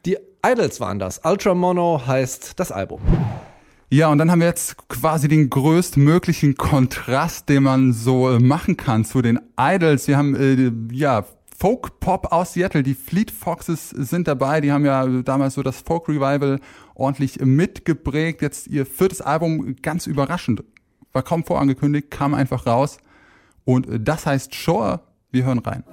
Die 0.06 0.18
Idols 0.44 0.80
waren 0.80 0.98
das. 0.98 1.22
Ultra 1.24 1.54
Mono 1.54 2.02
heißt 2.08 2.60
das 2.60 2.72
Album. 2.72 3.02
Ja, 3.94 4.08
und 4.08 4.18
dann 4.18 4.32
haben 4.32 4.40
wir 4.40 4.48
jetzt 4.48 4.90
quasi 4.90 5.28
den 5.28 5.52
größtmöglichen 5.52 6.56
Kontrast, 6.56 7.48
den 7.48 7.62
man 7.62 7.94
so 7.94 8.28
äh, 8.28 8.40
machen 8.40 8.76
kann 8.76 9.06
zu 9.06 9.22
den 9.22 9.40
Idols. 9.56 10.08
Wir 10.08 10.18
haben 10.18 10.36
äh, 10.36 10.72
ja 10.92 11.24
Folk-Pop 11.60 12.32
aus 12.32 12.54
Seattle, 12.54 12.82
die 12.82 12.96
Fleet 12.96 13.30
Foxes 13.30 13.92
sind 13.92 14.28
dabei, 14.28 14.62
die 14.62 14.72
haben 14.72 14.84
ja 14.84 15.06
damals 15.22 15.54
so 15.54 15.62
das 15.62 15.82
Folk-Revival 15.82 16.60
ordentlich 16.96 17.40
mitgeprägt. 17.40 18.42
Jetzt 18.42 18.66
ihr 18.66 18.88
viertes 18.88 19.22
Album, 19.22 19.76
ganz 19.84 20.08
überraschend, 20.08 20.64
war 21.12 21.22
kaum 21.22 21.44
vorangekündigt, 21.44 22.10
kam 22.10 22.34
einfach 22.34 22.66
raus. 22.66 22.98
Und 23.64 23.88
äh, 23.88 24.00
das 24.00 24.26
heißt 24.26 24.56
Shore, 24.56 25.02
wir 25.30 25.46
hören 25.46 25.60
rein. 25.60 25.84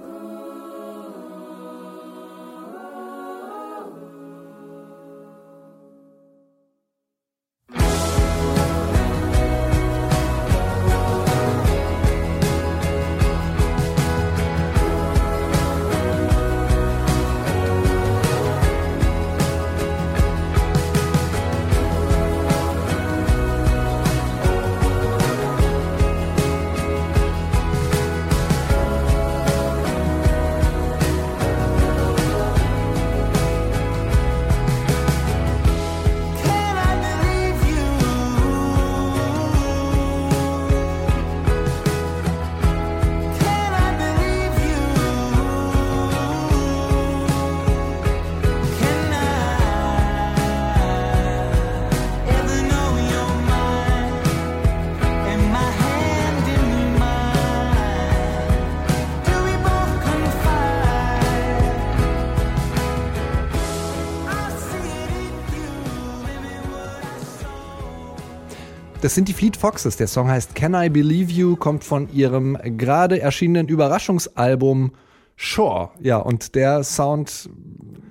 Das 69.01 69.15
sind 69.15 69.27
die 69.27 69.33
Fleet 69.33 69.57
Foxes. 69.57 69.97
Der 69.97 70.05
Song 70.05 70.29
heißt 70.29 70.53
Can 70.53 70.75
I 70.75 70.87
Believe 70.87 71.31
You, 71.31 71.55
kommt 71.55 71.83
von 71.83 72.07
ihrem 72.13 72.55
gerade 72.77 73.19
erschienenen 73.19 73.67
Überraschungsalbum 73.67 74.91
Shore. 75.35 75.89
Ja, 76.01 76.17
und 76.17 76.53
der 76.53 76.83
Sound 76.83 77.49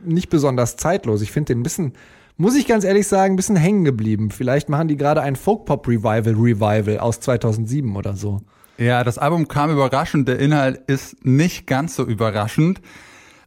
nicht 0.04 0.30
besonders 0.30 0.74
zeitlos. 0.74 1.22
Ich 1.22 1.30
finde 1.30 1.54
den 1.54 1.60
ein 1.60 1.62
bisschen, 1.62 1.92
muss 2.36 2.56
ich 2.56 2.66
ganz 2.66 2.82
ehrlich 2.82 3.06
sagen, 3.06 3.34
ein 3.34 3.36
bisschen 3.36 3.54
hängen 3.54 3.84
geblieben. 3.84 4.32
Vielleicht 4.32 4.68
machen 4.68 4.88
die 4.88 4.96
gerade 4.96 5.22
ein 5.22 5.36
Folk-Pop-Revival 5.36 6.34
Revival 6.34 6.98
aus 6.98 7.20
2007 7.20 7.94
oder 7.94 8.16
so. 8.16 8.40
Ja, 8.76 9.04
das 9.04 9.16
Album 9.16 9.46
kam 9.46 9.70
überraschend, 9.70 10.26
der 10.26 10.40
Inhalt 10.40 10.80
ist 10.88 11.24
nicht 11.24 11.68
ganz 11.68 11.94
so 11.94 12.04
überraschend. 12.04 12.80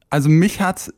Also 0.09 0.29
mich 0.29 0.61
hat's 0.61 0.93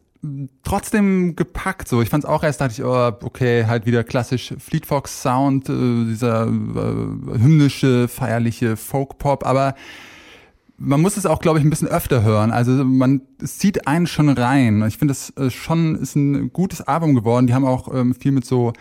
trotzdem 0.64 1.36
gepackt 1.36 1.88
so. 1.88 2.02
Ich 2.02 2.10
fand's 2.10 2.26
auch 2.26 2.44
erst, 2.44 2.62
dachte 2.62 2.74
ich, 2.74 2.84
oh, 2.84 3.12
okay, 3.24 3.66
halt 3.66 3.86
wieder 3.86 4.04
klassisch 4.04 4.54
Fleet 4.60 4.86
Fox 4.86 5.22
Sound, 5.22 5.70
äh, 5.70 6.06
dieser 6.06 6.48
äh, 6.48 7.40
hymnische, 7.40 8.08
feierliche 8.08 8.78
Folk-Pop, 8.78 9.46
aber 9.46 9.76
man 10.78 11.02
muss 11.02 11.18
es 11.18 11.26
auch, 11.26 11.40
glaube 11.40 11.60
ich, 11.60 11.66
ein 11.66 11.70
bisschen 11.70 11.88
öfter 11.88 12.24
hören. 12.24 12.52
Also 12.52 12.72
man 12.84 13.22
es 13.42 13.58
zieht 13.58 13.88
einen 13.88 14.08
schon 14.08 14.30
rein. 14.30 14.84
Ich 14.88 14.98
finde, 14.98 15.14
das 15.14 15.30
äh, 15.38 15.50
schon 15.50 15.96
ist 15.96 16.16
ein 16.16 16.52
gutes 16.52 16.82
Album 16.82 17.16
geworden. 17.16 17.48
Die 17.48 17.54
haben 17.54 17.66
auch 17.66 17.94
ähm, 17.94 18.14
viel 18.14 18.32
mit 18.32 18.46
so 18.46 18.74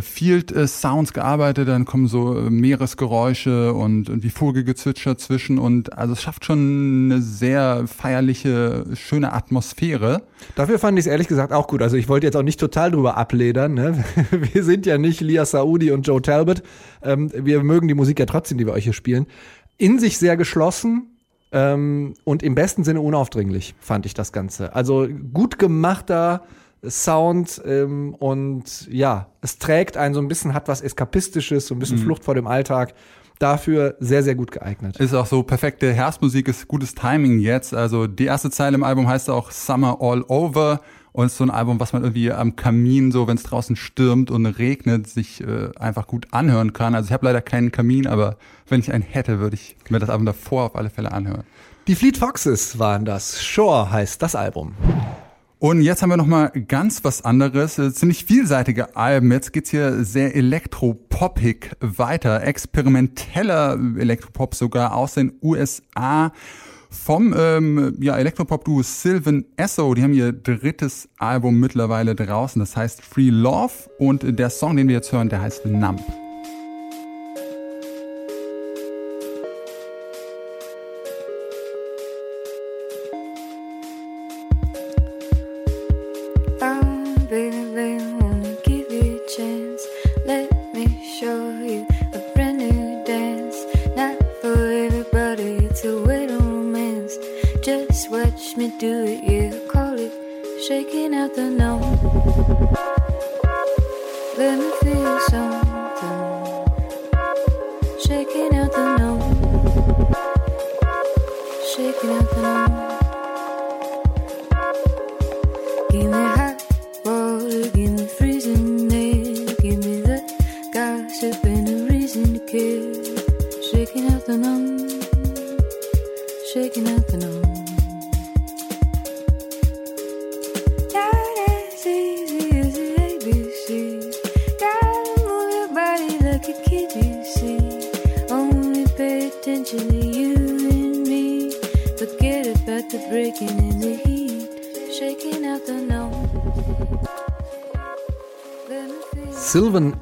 Field 0.00 0.50
äh, 0.52 0.66
Sounds 0.66 1.12
gearbeitet, 1.12 1.68
dann 1.68 1.84
kommen 1.84 2.06
so 2.06 2.38
äh, 2.38 2.48
Meeresgeräusche 2.48 3.74
und, 3.74 4.08
und 4.08 4.22
wie 4.22 4.30
Vogelgezwitscher 4.30 5.18
zwischen 5.18 5.58
und 5.58 5.98
also 5.98 6.14
es 6.14 6.22
schafft 6.22 6.46
schon 6.46 7.10
eine 7.10 7.20
sehr 7.20 7.86
feierliche, 7.86 8.86
schöne 8.94 9.32
Atmosphäre. 9.32 10.22
Dafür 10.54 10.78
fand 10.78 10.98
ich 10.98 11.04
es 11.04 11.10
ehrlich 11.10 11.28
gesagt 11.28 11.52
auch 11.52 11.66
gut. 11.66 11.82
Also 11.82 11.96
ich 11.96 12.08
wollte 12.08 12.26
jetzt 12.26 12.36
auch 12.36 12.42
nicht 12.42 12.58
total 12.58 12.90
drüber 12.90 13.18
abledern. 13.18 13.74
Ne? 13.74 14.02
Wir 14.30 14.64
sind 14.64 14.86
ja 14.86 14.96
nicht 14.96 15.20
Lia 15.20 15.44
Saudi 15.44 15.90
und 15.90 16.06
Joe 16.06 16.22
Talbot. 16.22 16.62
Ähm, 17.02 17.30
wir 17.34 17.62
mögen 17.62 17.88
die 17.88 17.94
Musik 17.94 18.18
ja 18.18 18.26
trotzdem, 18.26 18.58
die 18.58 18.66
wir 18.66 18.72
euch 18.72 18.84
hier 18.84 18.92
spielen. 18.92 19.26
In 19.76 19.98
sich 19.98 20.18
sehr 20.18 20.36
geschlossen 20.36 21.18
ähm, 21.52 22.14
und 22.24 22.42
im 22.42 22.54
besten 22.54 22.84
Sinne 22.84 23.00
unaufdringlich, 23.00 23.74
fand 23.80 24.06
ich 24.06 24.14
das 24.14 24.32
Ganze. 24.32 24.74
Also 24.74 25.08
gut 25.32 25.58
gemachter 25.58 26.42
Sound 26.88 27.62
ähm, 27.64 28.14
und 28.14 28.88
ja, 28.90 29.28
es 29.40 29.58
trägt 29.58 29.96
einen 29.96 30.14
so 30.14 30.20
ein 30.20 30.28
bisschen, 30.28 30.52
hat 30.54 30.68
was 30.68 30.80
Eskapistisches, 30.80 31.66
so 31.66 31.74
ein 31.74 31.78
bisschen 31.78 31.98
Flucht 31.98 32.24
vor 32.24 32.34
dem 32.34 32.46
Alltag. 32.46 32.94
Dafür 33.38 33.96
sehr, 33.98 34.22
sehr 34.22 34.34
gut 34.34 34.52
geeignet. 34.52 34.98
Ist 34.98 35.14
auch 35.14 35.26
so 35.26 35.42
perfekte 35.42 35.92
Herbstmusik, 35.92 36.46
ist 36.48 36.68
gutes 36.68 36.94
Timing 36.94 37.40
jetzt. 37.40 37.74
Also 37.74 38.06
die 38.06 38.26
erste 38.26 38.50
Zeile 38.50 38.76
im 38.76 38.84
Album 38.84 39.08
heißt 39.08 39.30
auch 39.30 39.50
Summer 39.50 39.98
All 40.00 40.22
Over 40.22 40.80
und 41.12 41.26
ist 41.26 41.36
so 41.36 41.44
ein 41.44 41.50
Album, 41.50 41.78
was 41.78 41.92
man 41.92 42.02
irgendwie 42.02 42.32
am 42.32 42.56
Kamin, 42.56 43.12
so 43.12 43.26
wenn 43.26 43.36
es 43.36 43.42
draußen 43.42 43.76
stürmt 43.76 44.30
und 44.30 44.46
regnet, 44.46 45.08
sich 45.08 45.42
äh, 45.42 45.70
einfach 45.78 46.06
gut 46.06 46.28
anhören 46.30 46.72
kann. 46.72 46.94
Also 46.94 47.08
ich 47.08 47.12
habe 47.12 47.26
leider 47.26 47.40
keinen 47.40 47.70
Kamin, 47.70 48.06
aber 48.06 48.36
wenn 48.68 48.80
ich 48.80 48.92
einen 48.92 49.02
hätte, 49.02 49.38
würde 49.38 49.54
ich 49.54 49.76
mir 49.88 49.98
das 49.98 50.10
Album 50.10 50.26
davor 50.26 50.64
auf 50.64 50.76
alle 50.76 50.90
Fälle 50.90 51.12
anhören. 51.12 51.44
Die 51.86 51.94
Fleet 51.94 52.16
Foxes 52.16 52.78
waren 52.78 53.04
das. 53.04 53.42
Shore 53.42 53.90
heißt 53.90 54.22
das 54.22 54.34
Album. 54.36 54.74
Und 55.62 55.80
jetzt 55.82 56.02
haben 56.02 56.10
wir 56.10 56.16
noch 56.16 56.26
mal 56.26 56.50
ganz 56.66 57.04
was 57.04 57.24
anderes, 57.24 57.78
äh, 57.78 57.94
ziemlich 57.94 58.24
vielseitige 58.24 58.96
Alben. 58.96 59.30
Jetzt 59.30 59.52
geht's 59.52 59.70
hier 59.70 60.02
sehr 60.02 60.34
elektropoppig 60.34 61.70
weiter, 61.78 62.42
experimenteller 62.42 63.78
Elektropop 63.96 64.56
sogar 64.56 64.96
aus 64.96 65.14
den 65.14 65.34
USA 65.40 66.32
vom 66.90 67.32
ähm, 67.38 67.96
ja, 68.00 68.16
Elektropop-Duo 68.18 68.82
Sylvan 68.82 69.44
Esso. 69.56 69.94
Die 69.94 70.02
haben 70.02 70.14
ihr 70.14 70.32
drittes 70.32 71.08
Album 71.18 71.60
mittlerweile 71.60 72.16
draußen, 72.16 72.58
das 72.58 72.76
heißt 72.76 73.00
Free 73.00 73.30
Love 73.30 73.88
und 74.00 74.36
der 74.36 74.50
Song, 74.50 74.76
den 74.76 74.88
wir 74.88 74.96
jetzt 74.96 75.12
hören, 75.12 75.28
der 75.28 75.42
heißt 75.42 75.66
Numb. 75.66 76.02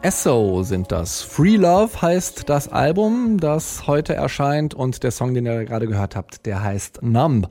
Esso 0.02 0.62
sind 0.62 0.92
das. 0.92 1.20
Free 1.20 1.56
Love 1.56 2.00
heißt 2.00 2.48
das 2.48 2.68
Album, 2.68 3.36
das 3.38 3.86
heute 3.86 4.14
erscheint 4.14 4.72
und 4.72 5.02
der 5.02 5.10
Song, 5.10 5.34
den 5.34 5.44
ihr 5.44 5.66
gerade 5.66 5.86
gehört 5.86 6.16
habt, 6.16 6.46
der 6.46 6.62
heißt 6.62 7.02
Numb. 7.02 7.50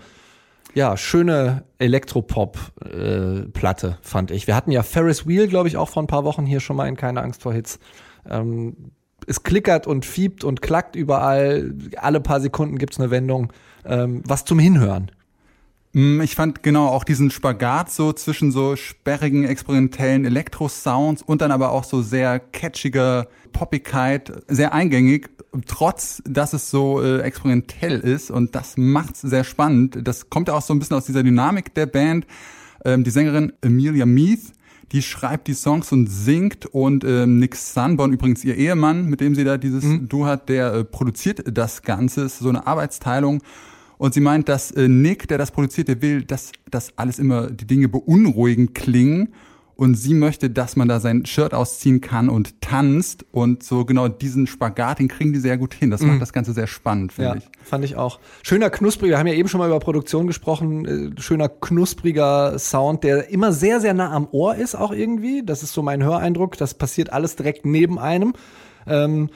Ja, 0.73 0.97
schöne 0.97 1.63
Elektropop-Platte, 1.77 3.99
fand 4.01 4.31
ich. 4.31 4.47
Wir 4.47 4.55
hatten 4.55 4.71
ja 4.71 4.81
Ferris 4.81 5.27
Wheel, 5.27 5.47
glaube 5.47 5.67
ich, 5.67 5.77
auch 5.77 5.89
vor 5.89 6.01
ein 6.01 6.07
paar 6.07 6.23
Wochen 6.23 6.47
hier 6.47 6.59
schon 6.59 6.75
mal 6.75 6.87
in 6.87 6.95
Keine 6.95 7.21
Angst 7.21 7.43
vor 7.43 7.53
Hits. 7.53 7.77
Ähm, 8.27 8.93
es 9.27 9.43
klickert 9.43 9.85
und 9.85 10.03
fiebt 10.03 10.43
und 10.43 10.63
klackt 10.63 10.95
überall. 10.95 11.75
Alle 11.97 12.19
paar 12.19 12.41
Sekunden 12.41 12.79
gibt's 12.79 12.99
eine 12.99 13.11
Wendung. 13.11 13.53
Ähm, 13.85 14.23
was 14.25 14.43
zum 14.43 14.57
Hinhören. 14.57 15.11
Mm, 15.93 16.21
Ich 16.21 16.35
fand 16.35 16.61
genau 16.63 16.87
auch 16.87 17.03
diesen 17.03 17.31
Spagat 17.31 17.91
so 17.91 18.13
zwischen 18.13 18.51
so 18.51 18.75
sperrigen, 18.75 19.43
experimentellen 19.45 20.25
Elektro-Sounds 20.25 21.23
und 21.23 21.41
dann 21.41 21.51
aber 21.51 21.71
auch 21.71 21.83
so 21.83 22.01
sehr 22.01 22.39
catchiger 22.39 23.27
Poppigkeit, 23.53 24.31
sehr 24.47 24.73
eingängig, 24.73 25.29
trotz 25.65 26.21
dass 26.25 26.53
es 26.53 26.69
so 26.69 27.01
äh, 27.01 27.21
experimentell 27.21 27.99
ist 27.99 28.29
und 28.29 28.53
das 28.53 28.77
macht's 28.77 29.21
sehr 29.21 29.43
spannend. 29.43 29.99
Das 30.03 30.29
kommt 30.29 30.47
ja 30.47 30.53
auch 30.53 30.61
so 30.61 30.73
ein 30.73 30.79
bisschen 30.79 30.97
aus 30.97 31.05
dieser 31.05 31.23
Dynamik 31.23 31.73
der 31.73 31.87
Band. 31.87 32.27
Ähm, 32.85 33.03
die 33.03 33.09
Sängerin 33.09 33.53
Amelia 33.65 34.05
Meath, 34.05 34.53
die 34.91 35.01
schreibt 35.01 35.47
die 35.47 35.53
Songs 35.55 35.91
und 35.91 36.07
singt 36.07 36.67
und 36.67 37.03
ähm, 37.03 37.39
Nick 37.39 37.55
Sunborn, 37.55 38.13
übrigens 38.13 38.43
ihr 38.43 38.55
Ehemann, 38.55 39.05
mit 39.05 39.21
dem 39.21 39.33
sie 39.33 39.43
da 39.43 39.57
dieses 39.57 39.83
Duo 40.07 40.27
hat, 40.27 40.49
der 40.49 40.73
äh, 40.73 40.83
produziert 40.83 41.43
das 41.51 41.81
Ganze, 41.81 42.21
ist 42.21 42.39
so 42.39 42.49
eine 42.49 42.67
Arbeitsteilung. 42.67 43.41
Und 43.99 44.13
sie 44.13 44.21
meint, 44.21 44.47
dass 44.47 44.71
äh, 44.71 44.87
Nick, 44.87 45.27
der 45.27 45.37
das 45.37 45.51
produziert, 45.51 45.89
der 45.89 46.01
will, 46.01 46.23
dass 46.23 46.53
das 46.71 46.93
alles 46.95 47.19
immer 47.19 47.51
die 47.51 47.67
Dinge 47.67 47.89
beunruhigend 47.89 48.73
klingen. 48.73 49.33
Und 49.75 49.95
sie 49.95 50.13
möchte, 50.13 50.49
dass 50.49 50.75
man 50.75 50.87
da 50.87 50.99
sein 51.01 51.25
Shirt 51.25 51.53
ausziehen 51.53 51.99
kann 52.01 52.27
und 52.29 52.59
tanzt. 52.61 53.25
Und 53.31 53.61
so 53.63 53.83
genau 53.85 54.07
diesen 54.07 54.47
Spagat, 54.47 54.99
den 54.99 55.09
kriegen 55.09 55.31
die 55.33 55.39
sehr 55.39 55.57
gut 55.57 55.73
hin. 55.73 55.89
Das 55.91 56.01
macht 56.01 56.21
das 56.21 56.33
Ganze 56.33 56.53
sehr 56.53 56.67
spannend, 56.67 57.11
finde 57.13 57.29
Ja, 57.31 57.35
ich. 57.35 57.49
fand 57.65 57.83
ich 57.85 57.95
auch. 57.97 58.19
Schöner 58.41 58.69
knuspriger, 58.69 59.11
wir 59.15 59.19
haben 59.19 59.27
ja 59.27 59.33
eben 59.33 59.47
schon 59.49 59.59
mal 59.59 59.67
über 59.67 59.79
Produktion 59.79 60.27
gesprochen, 60.27 60.85
äh, 61.17 61.21
schöner 61.21 61.47
knuspriger 61.49 62.57
Sound, 62.57 63.03
der 63.03 63.29
immer 63.29 63.51
sehr, 63.53 63.79
sehr 63.81 63.93
nah 63.93 64.11
am 64.11 64.27
Ohr 64.31 64.55
ist 64.55 64.75
auch 64.75 64.91
irgendwie. 64.91 65.43
Das 65.45 65.61
ist 65.63 65.73
so 65.73 65.81
mein 65.81 66.03
Höreindruck. 66.03 66.57
Das 66.57 66.73
passiert 66.73 67.11
alles 67.13 67.35
direkt 67.37 67.65
neben 67.65 67.99
einem. 67.99 68.33
Ähm, 68.87 69.29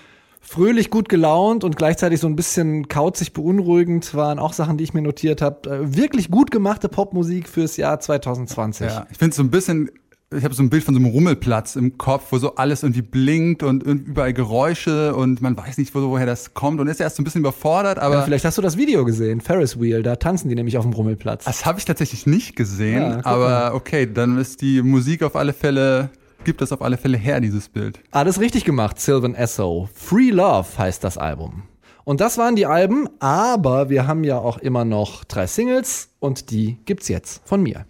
fröhlich 0.45 0.89
gut 0.89 1.09
gelaunt 1.09 1.63
und 1.63 1.77
gleichzeitig 1.77 2.19
so 2.19 2.27
ein 2.27 2.35
bisschen 2.35 2.87
kauzig 2.89 3.33
beunruhigend 3.33 4.13
waren 4.13 4.37
auch 4.39 4.53
Sachen, 4.53 4.77
die 4.77 4.83
ich 4.83 4.93
mir 4.93 5.01
notiert 5.01 5.41
habe. 5.41 5.69
Äh, 5.69 5.95
wirklich 5.97 6.29
gut 6.29 6.51
gemachte 6.51 6.89
Popmusik 6.89 7.47
fürs 7.49 7.77
Jahr 7.77 7.99
2020. 7.99 8.87
Ja, 8.87 9.07
ich 9.09 9.17
finde 9.17 9.35
so 9.35 9.41
ein 9.41 9.49
bisschen, 9.49 9.89
ich 10.35 10.43
habe 10.43 10.53
so 10.53 10.61
ein 10.61 10.69
Bild 10.69 10.83
von 10.83 10.93
so 10.93 10.99
einem 10.99 11.09
Rummelplatz 11.09 11.75
im 11.77 11.97
Kopf, 11.97 12.25
wo 12.31 12.37
so 12.39 12.55
alles 12.55 12.83
irgendwie 12.83 13.01
blinkt 13.03 13.63
und 13.63 13.83
überall 13.83 14.33
Geräusche 14.33 15.15
und 15.15 15.41
man 15.41 15.55
weiß 15.55 15.77
nicht, 15.77 15.95
wo, 15.95 16.01
woher 16.09 16.25
das 16.25 16.53
kommt 16.53 16.79
und 16.81 16.87
ist 16.87 16.99
erst 16.99 17.15
so 17.15 17.21
ein 17.21 17.23
bisschen 17.23 17.41
überfordert, 17.41 17.97
aber 17.99 18.15
Ja, 18.15 18.21
vielleicht 18.23 18.43
hast 18.43 18.57
du 18.57 18.61
das 18.61 18.75
Video 18.75 19.05
gesehen, 19.05 19.41
Ferris 19.41 19.79
Wheel, 19.79 20.03
da 20.03 20.17
tanzen 20.17 20.49
die 20.49 20.55
nämlich 20.55 20.77
auf 20.77 20.83
dem 20.83 20.93
Rummelplatz. 20.93 21.45
das 21.45 21.65
habe 21.65 21.79
ich 21.79 21.85
tatsächlich 21.85 22.25
nicht 22.25 22.55
gesehen. 22.55 23.01
Ja, 23.01 23.21
aber 23.23 23.75
okay, 23.75 24.11
dann 24.11 24.37
ist 24.37 24.61
die 24.61 24.81
Musik 24.81 25.23
auf 25.23 25.35
alle 25.35 25.53
Fälle, 25.53 26.09
gibt 26.43 26.61
das 26.61 26.71
auf 26.71 26.81
alle 26.81 26.97
Fälle 26.97 27.17
her, 27.17 27.39
dieses 27.39 27.69
Bild. 27.69 27.99
Alles 28.11 28.39
richtig 28.39 28.65
gemacht, 28.65 28.99
Sylvan 28.99 29.35
Esso. 29.35 29.89
Free 29.93 30.29
Love 30.29 30.67
heißt 30.77 31.03
das 31.03 31.17
Album. 31.17 31.63
Und 32.05 32.19
das 32.19 32.37
waren 32.37 32.55
die 32.55 32.65
Alben, 32.65 33.07
aber 33.19 33.89
wir 33.89 34.07
haben 34.07 34.23
ja 34.23 34.37
auch 34.37 34.57
immer 34.57 34.83
noch 34.83 35.23
drei 35.23 35.47
Singles 35.47 36.09
und 36.19 36.51
die 36.51 36.77
gibt's 36.85 37.07
jetzt 37.07 37.41
von 37.45 37.63
mir. 37.63 37.85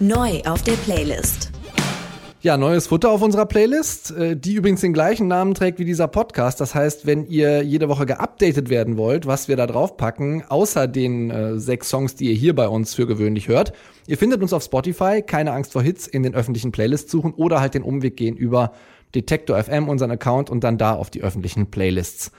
Neu 0.00 0.40
auf 0.46 0.62
der 0.62 0.72
Playlist. 0.72 1.47
Ja, 2.40 2.56
neues 2.56 2.86
Futter 2.86 3.10
auf 3.10 3.20
unserer 3.20 3.46
Playlist, 3.46 4.12
äh, 4.12 4.36
die 4.36 4.54
übrigens 4.54 4.80
den 4.80 4.92
gleichen 4.92 5.26
Namen 5.26 5.54
trägt 5.54 5.80
wie 5.80 5.84
dieser 5.84 6.06
Podcast. 6.06 6.60
Das 6.60 6.72
heißt, 6.72 7.04
wenn 7.04 7.26
ihr 7.26 7.64
jede 7.64 7.88
Woche 7.88 8.06
geupdatet 8.06 8.70
werden 8.70 8.96
wollt, 8.96 9.26
was 9.26 9.48
wir 9.48 9.56
da 9.56 9.66
drauf 9.66 9.96
packen, 9.96 10.44
außer 10.48 10.86
den 10.86 11.32
äh, 11.32 11.58
sechs 11.58 11.88
Songs, 11.88 12.14
die 12.14 12.26
ihr 12.26 12.34
hier 12.34 12.54
bei 12.54 12.68
uns 12.68 12.94
für 12.94 13.08
gewöhnlich 13.08 13.48
hört, 13.48 13.72
ihr 14.06 14.16
findet 14.16 14.40
uns 14.40 14.52
auf 14.52 14.62
Spotify, 14.62 15.20
keine 15.20 15.50
Angst 15.50 15.72
vor 15.72 15.82
Hits, 15.82 16.06
in 16.06 16.22
den 16.22 16.36
öffentlichen 16.36 16.70
Playlists 16.70 17.10
suchen 17.10 17.34
oder 17.34 17.60
halt 17.60 17.74
den 17.74 17.82
Umweg 17.82 18.16
gehen 18.16 18.36
über 18.36 18.72
Detektor 19.16 19.60
FM, 19.60 19.88
unseren 19.88 20.12
Account 20.12 20.48
und 20.48 20.62
dann 20.62 20.78
da 20.78 20.94
auf 20.94 21.10
die 21.10 21.22
öffentlichen 21.22 21.72
Playlists 21.72 22.30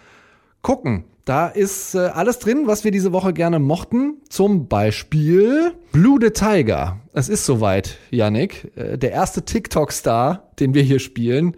gucken. 0.62 1.04
Da 1.30 1.46
ist 1.46 1.94
äh, 1.94 2.00
alles 2.00 2.40
drin, 2.40 2.64
was 2.66 2.84
wir 2.84 2.90
diese 2.90 3.12
Woche 3.12 3.34
gerne 3.34 3.60
mochten. 3.60 4.16
Zum 4.30 4.68
Beispiel 4.68 5.74
Blue 5.92 6.18
the 6.20 6.32
Tiger. 6.32 7.02
Es 7.14 7.30
ist 7.30 7.46
soweit, 7.46 8.00
Yannick. 8.10 8.76
Äh, 8.76 8.98
der 8.98 9.12
erste 9.12 9.46
TikTok-Star, 9.46 10.50
den 10.60 10.74
wir 10.74 10.82
hier 10.82 10.98
spielen. 10.98 11.56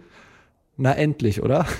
Na 0.76 0.92
endlich, 0.92 1.42
oder? 1.42 1.66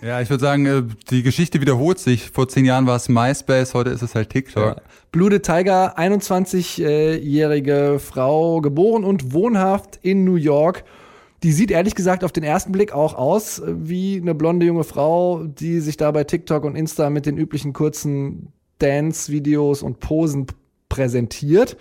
Ja, 0.00 0.20
ich 0.20 0.30
würde 0.30 0.42
sagen, 0.42 0.66
äh, 0.66 0.84
die 1.10 1.24
Geschichte 1.24 1.60
wiederholt 1.60 1.98
sich. 1.98 2.30
Vor 2.30 2.46
zehn 2.46 2.66
Jahren 2.66 2.86
war 2.86 2.94
es 2.94 3.08
MySpace, 3.08 3.74
heute 3.74 3.90
ist 3.90 4.02
es 4.02 4.14
halt 4.14 4.30
TikTok. 4.30 4.80
Blue 5.10 5.28
the 5.28 5.40
Tiger, 5.40 5.98
21-jährige 5.98 7.98
Frau, 7.98 8.60
geboren 8.60 9.02
und 9.02 9.32
wohnhaft 9.32 9.98
in 10.02 10.24
New 10.24 10.36
York. 10.36 10.84
Die 11.44 11.52
sieht 11.52 11.70
ehrlich 11.70 11.94
gesagt 11.94 12.24
auf 12.24 12.32
den 12.32 12.42
ersten 12.42 12.72
Blick 12.72 12.92
auch 12.92 13.12
aus 13.14 13.58
äh, 13.58 13.74
wie 13.76 14.16
eine 14.16 14.34
blonde 14.34 14.64
junge 14.64 14.82
Frau, 14.82 15.44
die 15.44 15.80
sich 15.80 15.98
da 15.98 16.10
bei 16.10 16.24
TikTok 16.24 16.64
und 16.64 16.74
Insta 16.74 17.10
mit 17.10 17.26
den 17.26 17.36
üblichen 17.36 17.74
kurzen 17.74 18.48
Dance-Videos 18.78 19.82
und 19.82 20.00
Posen 20.00 20.46
präsentiert. 20.88 21.76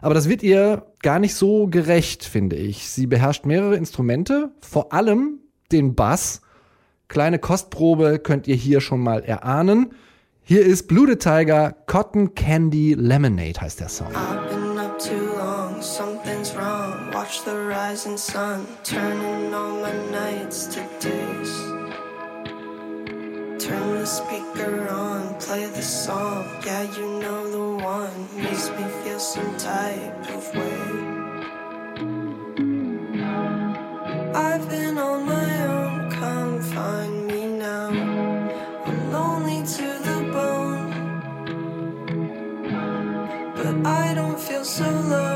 Aber 0.00 0.14
das 0.14 0.28
wird 0.28 0.44
ihr 0.44 0.86
gar 1.02 1.18
nicht 1.18 1.34
so 1.34 1.66
gerecht, 1.66 2.24
finde 2.24 2.54
ich. 2.54 2.88
Sie 2.88 3.08
beherrscht 3.08 3.46
mehrere 3.46 3.74
Instrumente, 3.74 4.52
vor 4.60 4.92
allem 4.92 5.40
den 5.72 5.96
Bass. 5.96 6.40
Kleine 7.08 7.40
Kostprobe 7.40 8.20
könnt 8.20 8.46
ihr 8.46 8.54
hier 8.54 8.80
schon 8.80 9.00
mal 9.00 9.24
erahnen. 9.24 9.90
Hier 10.44 10.64
ist 10.64 10.86
Blue 10.86 11.08
the 11.08 11.16
Tiger, 11.16 11.74
Cotton 11.86 12.36
Candy 12.36 12.94
Lemonade 12.94 13.60
heißt 13.60 13.80
der 13.80 13.88
Song. 13.88 14.12
Something's 16.00 16.54
wrong. 16.54 17.10
Watch 17.12 17.44
the 17.44 17.54
rising 17.76 18.16
sun, 18.16 18.66
turning 18.82 19.52
all 19.52 19.74
my 19.86 19.96
nights 20.10 20.58
to 20.72 20.80
days. 20.98 21.52
Turn 23.64 23.86
the 24.00 24.06
speaker 24.06 24.88
on, 24.88 25.34
play 25.44 25.66
the 25.66 25.82
song. 25.82 26.42
Yeah, 26.64 26.84
you 26.96 27.06
know 27.22 27.40
the 27.56 27.66
one. 27.96 28.18
Makes 28.44 28.70
me 28.76 28.84
feel 29.00 29.20
some 29.34 29.52
type 29.58 30.22
of 30.36 30.42
way. 30.58 30.82
I've 34.48 34.66
been 34.74 34.96
on 34.96 35.18
my 35.34 35.50
own, 35.74 36.10
come 36.18 36.52
find 36.74 37.14
me 37.30 37.42
now. 37.66 37.88
I'm 38.88 39.00
lonely 39.16 39.60
to 39.76 39.86
the 40.08 40.18
bone. 40.36 40.88
But 43.58 43.74
I 44.02 44.14
don't 44.14 44.40
feel 44.48 44.64
so 44.64 44.88
low 45.12 45.29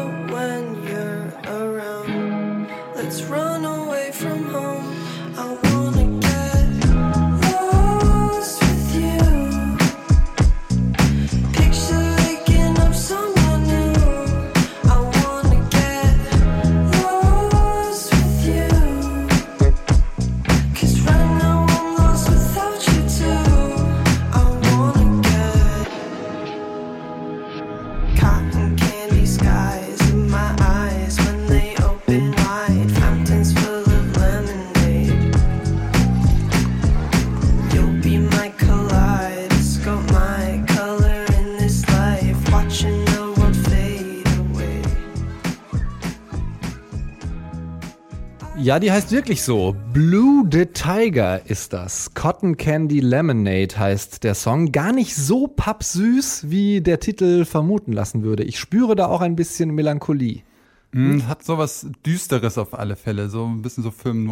Ja, 48.74 48.80
die 48.80 48.90
heißt 48.90 49.12
wirklich 49.12 49.40
so. 49.44 49.76
Blue 49.92 50.48
the 50.50 50.66
Tiger 50.66 51.48
ist 51.48 51.72
das. 51.72 52.12
Cotton 52.12 52.56
Candy 52.56 52.98
Lemonade 52.98 53.78
heißt 53.78 54.24
der 54.24 54.34
Song. 54.34 54.72
Gar 54.72 54.92
nicht 54.92 55.14
so 55.14 55.46
pappsüß, 55.46 56.50
wie 56.50 56.80
der 56.80 56.98
Titel 56.98 57.44
vermuten 57.44 57.92
lassen 57.92 58.24
würde. 58.24 58.42
Ich 58.42 58.58
spüre 58.58 58.96
da 58.96 59.06
auch 59.06 59.20
ein 59.20 59.36
bisschen 59.36 59.76
Melancholie. 59.76 60.42
Mhm, 60.90 61.28
Hat 61.28 61.44
sowas 61.44 61.86
Düsteres 62.04 62.58
auf 62.58 62.76
alle 62.76 62.96
Fälle, 62.96 63.28
so 63.28 63.46
ein 63.46 63.62
bisschen 63.62 63.84
so 63.84 63.92
Film 63.92 64.24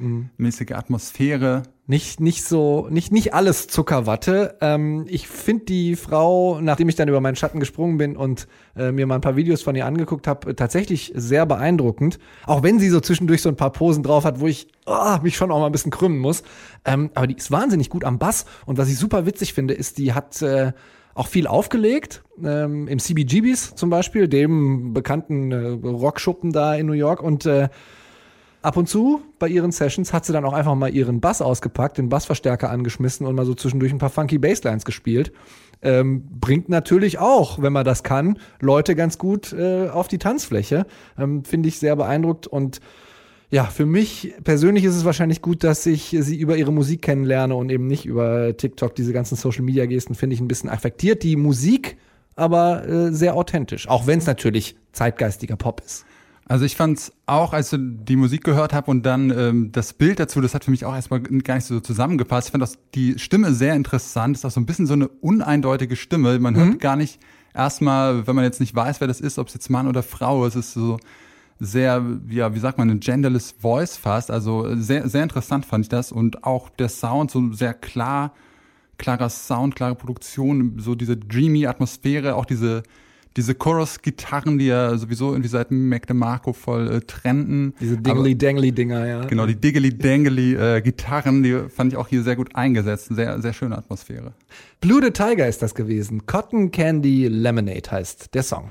Noir-mäßige 0.00 0.72
Atmosphäre. 0.72 1.62
Nicht, 1.86 2.20
nicht 2.20 2.44
so, 2.44 2.86
nicht, 2.90 3.12
nicht 3.12 3.34
alles 3.34 3.66
Zuckerwatte. 3.66 4.56
Ähm, 4.60 5.04
ich 5.08 5.26
finde 5.26 5.64
die 5.64 5.96
Frau, 5.96 6.60
nachdem 6.60 6.88
ich 6.88 6.94
dann 6.94 7.08
über 7.08 7.20
meinen 7.20 7.36
Schatten 7.36 7.60
gesprungen 7.60 7.98
bin 7.98 8.16
und 8.16 8.46
äh, 8.76 8.92
mir 8.92 9.06
mal 9.06 9.16
ein 9.16 9.20
paar 9.20 9.36
Videos 9.36 9.62
von 9.62 9.74
ihr 9.74 9.84
angeguckt 9.84 10.26
habe, 10.26 10.54
tatsächlich 10.54 11.12
sehr 11.14 11.44
beeindruckend. 11.44 12.18
Auch 12.46 12.62
wenn 12.62 12.78
sie 12.78 12.88
so 12.88 13.00
zwischendurch 13.00 13.42
so 13.42 13.48
ein 13.48 13.56
paar 13.56 13.72
Posen 13.72 14.02
drauf 14.02 14.24
hat, 14.24 14.40
wo 14.40 14.46
ich 14.46 14.68
ah, 14.86 15.18
mich 15.22 15.36
schon 15.36 15.50
auch 15.50 15.58
mal 15.58 15.66
ein 15.66 15.72
bisschen 15.72 15.90
krümmen 15.90 16.18
muss. 16.18 16.44
Ähm, 16.84 17.10
aber 17.14 17.26
die 17.26 17.36
ist 17.36 17.50
wahnsinnig 17.50 17.90
gut 17.90 18.04
am 18.04 18.18
Bass. 18.18 18.46
Und 18.64 18.78
was 18.78 18.88
ich 18.88 18.96
super 18.96 19.26
witzig 19.26 19.52
finde, 19.52 19.74
ist, 19.74 19.98
die 19.98 20.12
hat 20.12 20.40
äh, 20.40 20.72
auch 21.14 21.26
viel 21.26 21.46
aufgelegt. 21.46 22.22
Ähm, 22.42 22.88
Im 22.88 22.98
CBGBs 23.00 23.74
zum 23.74 23.90
Beispiel, 23.90 24.28
dem 24.28 24.94
bekannten 24.94 25.52
äh, 25.52 25.86
Rockschuppen 25.86 26.52
da 26.52 26.74
in 26.74 26.86
New 26.86 26.92
York. 26.92 27.22
Und 27.22 27.44
äh, 27.44 27.68
Ab 28.62 28.76
und 28.76 28.88
zu 28.88 29.20
bei 29.40 29.48
ihren 29.48 29.72
Sessions 29.72 30.12
hat 30.12 30.24
sie 30.24 30.32
dann 30.32 30.44
auch 30.44 30.52
einfach 30.52 30.76
mal 30.76 30.94
ihren 30.94 31.20
Bass 31.20 31.42
ausgepackt, 31.42 31.98
den 31.98 32.08
Bassverstärker 32.08 32.70
angeschmissen 32.70 33.26
und 33.26 33.34
mal 33.34 33.44
so 33.44 33.54
zwischendurch 33.54 33.92
ein 33.92 33.98
paar 33.98 34.10
funky 34.10 34.38
Basslines 34.38 34.84
gespielt. 34.84 35.32
Ähm, 35.82 36.22
bringt 36.40 36.68
natürlich 36.68 37.18
auch, 37.18 37.60
wenn 37.60 37.72
man 37.72 37.84
das 37.84 38.04
kann, 38.04 38.38
Leute 38.60 38.94
ganz 38.94 39.18
gut 39.18 39.52
äh, 39.52 39.88
auf 39.88 40.06
die 40.06 40.18
Tanzfläche. 40.18 40.86
Ähm, 41.18 41.44
Finde 41.44 41.68
ich 41.68 41.80
sehr 41.80 41.96
beeindruckt 41.96 42.46
und 42.46 42.80
ja, 43.50 43.64
für 43.64 43.84
mich 43.84 44.32
persönlich 44.44 44.84
ist 44.84 44.96
es 44.96 45.04
wahrscheinlich 45.04 45.42
gut, 45.42 45.62
dass 45.62 45.84
ich 45.84 46.16
sie 46.18 46.38
über 46.38 46.56
ihre 46.56 46.72
Musik 46.72 47.02
kennenlerne 47.02 47.54
und 47.54 47.68
eben 47.68 47.86
nicht 47.86 48.06
über 48.06 48.56
TikTok. 48.56 48.94
Diese 48.94 49.12
ganzen 49.12 49.36
Social 49.36 49.62
Media 49.62 49.84
Gesten 49.84 50.14
finde 50.14 50.34
ich 50.34 50.40
ein 50.40 50.48
bisschen 50.48 50.70
affektiert. 50.70 51.22
Die 51.22 51.36
Musik 51.36 51.98
aber 52.34 52.88
äh, 52.88 53.12
sehr 53.12 53.34
authentisch, 53.34 53.88
auch 53.88 54.06
wenn 54.06 54.20
es 54.20 54.26
natürlich 54.26 54.76
zeitgeistiger 54.92 55.56
Pop 55.56 55.82
ist. 55.84 56.06
Also 56.52 56.66
ich 56.66 56.76
fand's 56.76 57.14
auch, 57.24 57.54
als 57.54 57.72
ich 57.72 57.80
die 57.80 58.14
Musik 58.14 58.44
gehört 58.44 58.74
habe 58.74 58.90
und 58.90 59.06
dann 59.06 59.30
ähm, 59.30 59.72
das 59.72 59.94
Bild 59.94 60.20
dazu, 60.20 60.42
das 60.42 60.54
hat 60.54 60.64
für 60.64 60.70
mich 60.70 60.84
auch 60.84 60.94
erstmal 60.94 61.20
gar 61.20 61.54
nicht 61.54 61.64
so 61.64 61.80
zusammengepasst. 61.80 62.48
Ich 62.48 62.52
fand 62.52 62.62
auch 62.62 62.76
die 62.94 63.18
Stimme 63.18 63.54
sehr 63.54 63.74
interessant. 63.74 64.36
Ist 64.36 64.44
auch 64.44 64.50
so 64.50 64.60
ein 64.60 64.66
bisschen 64.66 64.86
so 64.86 64.92
eine 64.92 65.08
uneindeutige 65.08 65.96
Stimme. 65.96 66.38
Man 66.40 66.54
hört 66.54 66.78
gar 66.78 66.96
nicht 66.96 67.20
erstmal, 67.54 68.26
wenn 68.26 68.36
man 68.36 68.44
jetzt 68.44 68.60
nicht 68.60 68.74
weiß, 68.74 69.00
wer 69.00 69.08
das 69.08 69.18
ist, 69.22 69.38
ob 69.38 69.48
es 69.48 69.54
jetzt 69.54 69.70
Mann 69.70 69.88
oder 69.88 70.02
Frau 70.02 70.44
ist, 70.44 70.54
es 70.54 70.66
ist 70.66 70.74
so 70.74 70.98
sehr, 71.58 72.04
ja, 72.28 72.54
wie 72.54 72.58
sagt 72.58 72.76
man, 72.76 72.90
ein 72.90 73.00
genderless 73.00 73.54
Voice 73.58 73.96
fast. 73.96 74.30
Also 74.30 74.76
sehr, 74.76 75.08
sehr 75.08 75.22
interessant 75.22 75.64
fand 75.64 75.86
ich 75.86 75.88
das 75.88 76.12
und 76.12 76.44
auch 76.44 76.68
der 76.68 76.90
Sound 76.90 77.30
so 77.30 77.50
sehr 77.54 77.72
klar, 77.72 78.34
klarer 78.98 79.30
Sound, 79.30 79.74
klare 79.74 79.94
Produktion, 79.94 80.74
so 80.76 80.96
diese 80.96 81.16
dreamy 81.16 81.66
Atmosphäre, 81.66 82.34
auch 82.34 82.44
diese 82.44 82.82
diese 83.36 83.54
Chorus-Gitarren, 83.54 84.58
die 84.58 84.66
ja 84.66 84.96
sowieso 84.96 85.30
irgendwie 85.30 85.48
seit 85.48 85.70
Mac 85.70 86.06
DeMarco 86.06 86.52
voll 86.52 86.90
äh, 86.90 87.00
trennten. 87.00 87.74
Diese 87.80 87.96
Dingly-Dangly-Dinger, 87.96 89.06
ja. 89.06 89.24
Genau, 89.26 89.46
die 89.46 89.56
Diggly-Dangly-Gitarren, 89.56 91.42
die 91.42 91.58
fand 91.68 91.92
ich 91.92 91.98
auch 91.98 92.08
hier 92.08 92.22
sehr 92.22 92.36
gut 92.36 92.54
eingesetzt. 92.54 93.08
Sehr, 93.10 93.40
sehr 93.40 93.52
schöne 93.52 93.78
Atmosphäre. 93.78 94.32
Blue 94.80 95.00
the 95.02 95.10
Tiger 95.10 95.46
ist 95.48 95.62
das 95.62 95.74
gewesen. 95.74 96.26
Cotton 96.26 96.70
Candy 96.70 97.28
Lemonade 97.28 97.90
heißt 97.90 98.34
der 98.34 98.42
Song. 98.42 98.68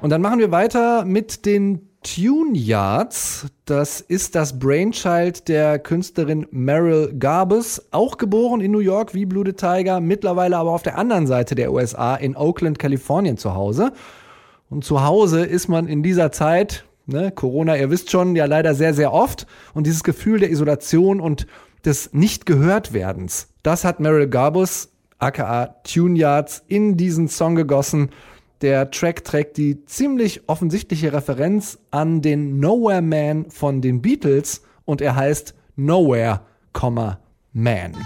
Und 0.00 0.10
dann 0.10 0.20
machen 0.20 0.38
wir 0.38 0.50
weiter 0.50 1.04
mit 1.04 1.46
den 1.46 1.91
Tune 2.02 2.58
Yards. 2.58 3.46
Das 3.64 4.00
ist 4.00 4.34
das 4.34 4.58
Brainchild 4.58 5.48
der 5.48 5.78
Künstlerin 5.78 6.46
Meryl 6.50 7.14
Garbus, 7.18 7.80
auch 7.90 8.18
geboren 8.18 8.60
in 8.60 8.72
New 8.72 8.80
York 8.80 9.14
wie 9.14 9.24
Blue 9.24 9.44
the 9.46 9.52
Tiger, 9.52 10.00
mittlerweile 10.00 10.56
aber 10.56 10.72
auf 10.72 10.82
der 10.82 10.98
anderen 10.98 11.26
Seite 11.26 11.54
der 11.54 11.72
USA 11.72 12.16
in 12.16 12.36
Oakland, 12.36 12.78
Kalifornien 12.78 13.38
zu 13.38 13.54
Hause. 13.54 13.92
Und 14.68 14.84
zu 14.84 15.04
Hause 15.04 15.44
ist 15.44 15.68
man 15.68 15.86
in 15.86 16.02
dieser 16.02 16.32
Zeit, 16.32 16.84
ne, 17.06 17.30
Corona, 17.30 17.76
ihr 17.76 17.90
wisst 17.90 18.10
schon, 18.10 18.36
ja 18.36 18.46
leider 18.46 18.74
sehr, 18.74 18.94
sehr 18.94 19.12
oft. 19.12 19.46
Und 19.72 19.86
dieses 19.86 20.02
Gefühl 20.02 20.40
der 20.40 20.50
Isolation 20.50 21.20
und 21.20 21.46
des 21.84 22.12
Nicht-Gehört-Werdens, 22.12 23.48
das 23.62 23.84
hat 23.84 24.00
Meryl 24.00 24.28
Garbus, 24.28 24.90
aka 25.18 25.76
Tune 25.84 26.18
Yards, 26.18 26.64
in 26.68 26.96
diesen 26.96 27.28
Song 27.28 27.54
gegossen. 27.54 28.10
Der 28.62 28.92
Track 28.92 29.24
trägt 29.24 29.56
die 29.56 29.84
ziemlich 29.86 30.48
offensichtliche 30.48 31.12
Referenz 31.12 31.80
an 31.90 32.22
den 32.22 32.60
Nowhere 32.60 33.02
Man 33.02 33.50
von 33.50 33.80
den 33.80 34.00
Beatles 34.00 34.62
und 34.84 35.00
er 35.00 35.16
heißt 35.16 35.54
Nowhere, 35.74 36.42
Man. 37.52 37.96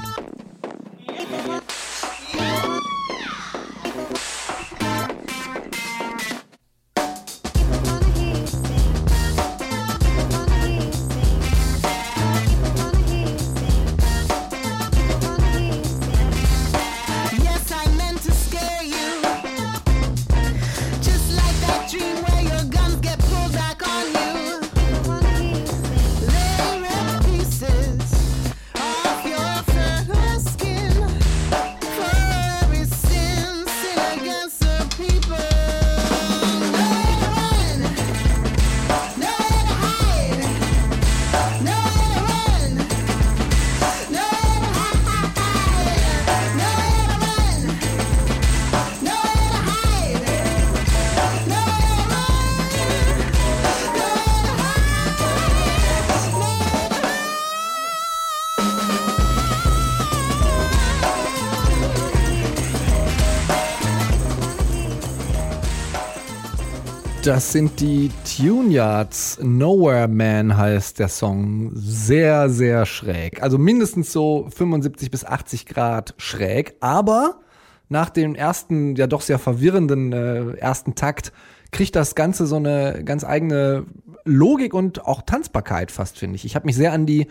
Das 67.26 67.50
sind 67.50 67.80
die 67.80 68.12
Tune 68.24 68.72
Yards. 68.72 69.40
Nowhere 69.42 70.06
Man 70.06 70.56
heißt 70.56 71.00
der 71.00 71.08
Song. 71.08 71.72
Sehr, 71.74 72.48
sehr 72.48 72.86
schräg. 72.86 73.42
Also 73.42 73.58
mindestens 73.58 74.12
so 74.12 74.46
75 74.54 75.10
bis 75.10 75.24
80 75.24 75.66
Grad 75.66 76.14
schräg. 76.18 76.76
Aber 76.78 77.40
nach 77.88 78.10
dem 78.10 78.36
ersten, 78.36 78.94
ja 78.94 79.08
doch 79.08 79.22
sehr 79.22 79.40
verwirrenden 79.40 80.12
äh, 80.12 80.52
ersten 80.52 80.94
Takt 80.94 81.32
kriegt 81.72 81.96
das 81.96 82.14
Ganze 82.14 82.46
so 82.46 82.56
eine 82.56 83.02
ganz 83.04 83.24
eigene 83.24 83.86
Logik 84.24 84.72
und 84.72 85.04
auch 85.04 85.22
Tanzbarkeit 85.22 85.90
fast, 85.90 86.20
finde 86.20 86.36
ich. 86.36 86.44
Ich 86.44 86.54
habe 86.54 86.66
mich 86.66 86.76
sehr 86.76 86.92
an 86.92 87.06
die 87.06 87.26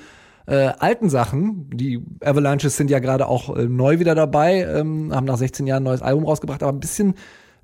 äh, 0.46 0.74
alten 0.78 1.10
Sachen, 1.10 1.70
die 1.70 2.04
Avalanches 2.20 2.76
sind 2.76 2.92
ja 2.92 3.00
gerade 3.00 3.30
auch 3.30 3.56
äh, 3.56 3.64
neu 3.64 4.00
wieder 4.00 4.14
dabei, 4.14 4.64
ähm, 4.64 5.16
haben 5.16 5.26
nach 5.26 5.38
16 5.38 5.66
Jahren 5.68 5.84
ein 5.84 5.86
neues 5.86 6.02
Album 6.02 6.26
rausgebracht, 6.26 6.64
aber 6.64 6.74
ein 6.74 6.82
bisschen 6.82 7.16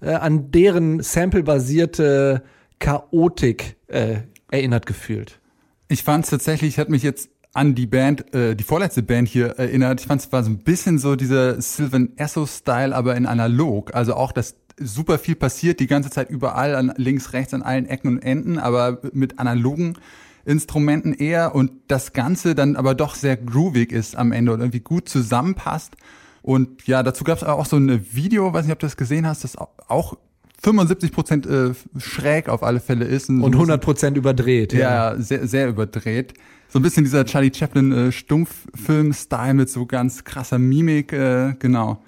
äh, 0.02 0.14
an 0.14 0.52
deren 0.52 1.02
samplebasierte 1.02 2.44
Chaotik 2.80 3.78
äh, 3.88 4.18
erinnert 4.50 4.86
gefühlt. 4.86 5.40
Ich 5.88 6.04
fand 6.04 6.26
es 6.26 6.32
tatsächlich, 6.32 6.70
ich 6.70 6.80
hat 6.80 6.90
mich 6.90 7.04
jetzt 7.04 7.30
an 7.54 7.76
die 7.76 7.86
Band, 7.86 8.34
äh, 8.34 8.56
die 8.56 8.64
vorletzte 8.64 9.04
Band 9.04 9.28
hier 9.28 9.48
erinnert. 9.58 10.02
Ich 10.02 10.08
fand 10.08 10.22
es 10.22 10.32
war 10.32 10.44
so 10.44 10.50
ein 10.50 10.60
bisschen 10.60 11.00
so 11.00 11.16
dieser 11.16 11.62
Sylvan 11.62 12.18
Esso-Style, 12.18 12.96
aber 12.96 13.16
in 13.16 13.26
analog. 13.26 13.94
Also 13.94 14.16
auch, 14.16 14.32
dass 14.32 14.56
super 14.80 15.20
viel 15.20 15.36
passiert, 15.36 15.80
die 15.80 15.88
ganze 15.88 16.10
Zeit 16.10 16.30
überall, 16.30 16.76
an 16.76 16.94
links, 16.96 17.34
rechts, 17.34 17.54
an 17.54 17.62
allen 17.62 17.86
Ecken 17.86 18.08
und 18.08 18.20
Enden, 18.20 18.58
aber 18.58 19.02
mit 19.14 19.38
analogen 19.40 19.98
Instrumenten 20.46 21.14
eher 21.14 21.54
und 21.54 21.72
das 21.88 22.14
Ganze 22.14 22.56
dann 22.56 22.76
aber 22.76 22.96
doch 22.96 23.16
sehr 23.16 23.38
groovig 23.38 23.92
ist 23.92 24.16
am 24.16 24.32
Ende 24.32 24.54
und 24.54 24.60
irgendwie 24.60 24.80
gut 24.80 25.08
zusammenpasst. 25.08 25.96
Und 26.42 26.88
ja, 26.88 27.04
dazu 27.04 27.24
gab 27.24 27.38
es 27.38 27.44
auch 27.44 27.66
so 27.66 27.78
ein 27.78 28.06
Video, 28.14 28.52
weiß 28.54 28.66
nicht, 28.66 28.74
ob 28.74 28.80
du 28.80 28.88
das 28.88 28.98
gesehen 28.98 29.28
hast, 29.28 29.44
das 29.44 29.58
auch 29.58 30.18
75 30.64 31.12
Prozent 31.12 31.46
äh, 31.46 31.74
schräg 31.98 32.50
auf 32.50 32.64
alle 32.64 32.80
Fälle 32.80 33.06
ist. 33.06 33.30
Und 33.30 33.54
100 33.54 33.82
Prozent 33.82 34.18
überdreht. 34.18 34.74
Ja, 34.74 35.16
sehr, 35.18 35.48
sehr 35.48 35.68
überdreht. 35.68 36.34
So 36.72 36.80
ein 36.80 36.84
bisschen 36.84 37.04
dieser 37.04 37.26
Charlie 37.26 37.52
Chaplin 37.54 37.92
äh, 37.92 38.12
Stummfilm-Style 38.14 39.54
mit 39.54 39.70
so 39.70 39.86
ganz 39.86 40.24
krasser 40.24 40.58
Mimik, 40.58 41.12
äh, 41.12 41.54
genau. 41.60 42.02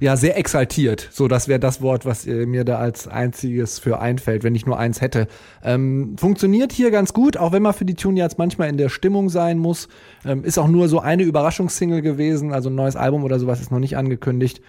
Ja, 0.00 0.16
sehr 0.16 0.36
exaltiert. 0.36 1.08
So, 1.12 1.28
das 1.28 1.48
wäre 1.48 1.60
das 1.60 1.80
Wort, 1.80 2.04
was 2.04 2.26
äh, 2.26 2.44
mir 2.44 2.64
da 2.64 2.76
als 2.76 3.08
einziges 3.08 3.78
für 3.78 3.98
einfällt, 3.98 4.44
wenn 4.44 4.54
ich 4.54 4.66
nur 4.66 4.78
eins 4.78 5.00
hätte. 5.00 5.28
Ähm, 5.64 6.16
funktioniert 6.18 6.72
hier 6.72 6.90
ganz 6.90 7.14
gut, 7.14 7.38
auch 7.38 7.52
wenn 7.52 7.62
man 7.62 7.72
für 7.72 7.86
die 7.86 7.94
Tune 7.94 8.20
jetzt 8.20 8.36
manchmal 8.36 8.68
in 8.68 8.76
der 8.76 8.90
Stimmung 8.90 9.30
sein 9.30 9.56
muss. 9.56 9.88
Ähm, 10.26 10.44
ist 10.44 10.58
auch 10.58 10.68
nur 10.68 10.90
so 10.90 11.00
eine 11.00 11.22
Überraschungssingle 11.22 12.02
gewesen, 12.02 12.52
also 12.52 12.68
ein 12.68 12.74
neues 12.74 12.96
Album 12.96 13.24
oder 13.24 13.38
sowas 13.38 13.62
ist 13.62 13.70
noch 13.70 13.78
nicht 13.78 13.96
angekündigt. 13.96 14.60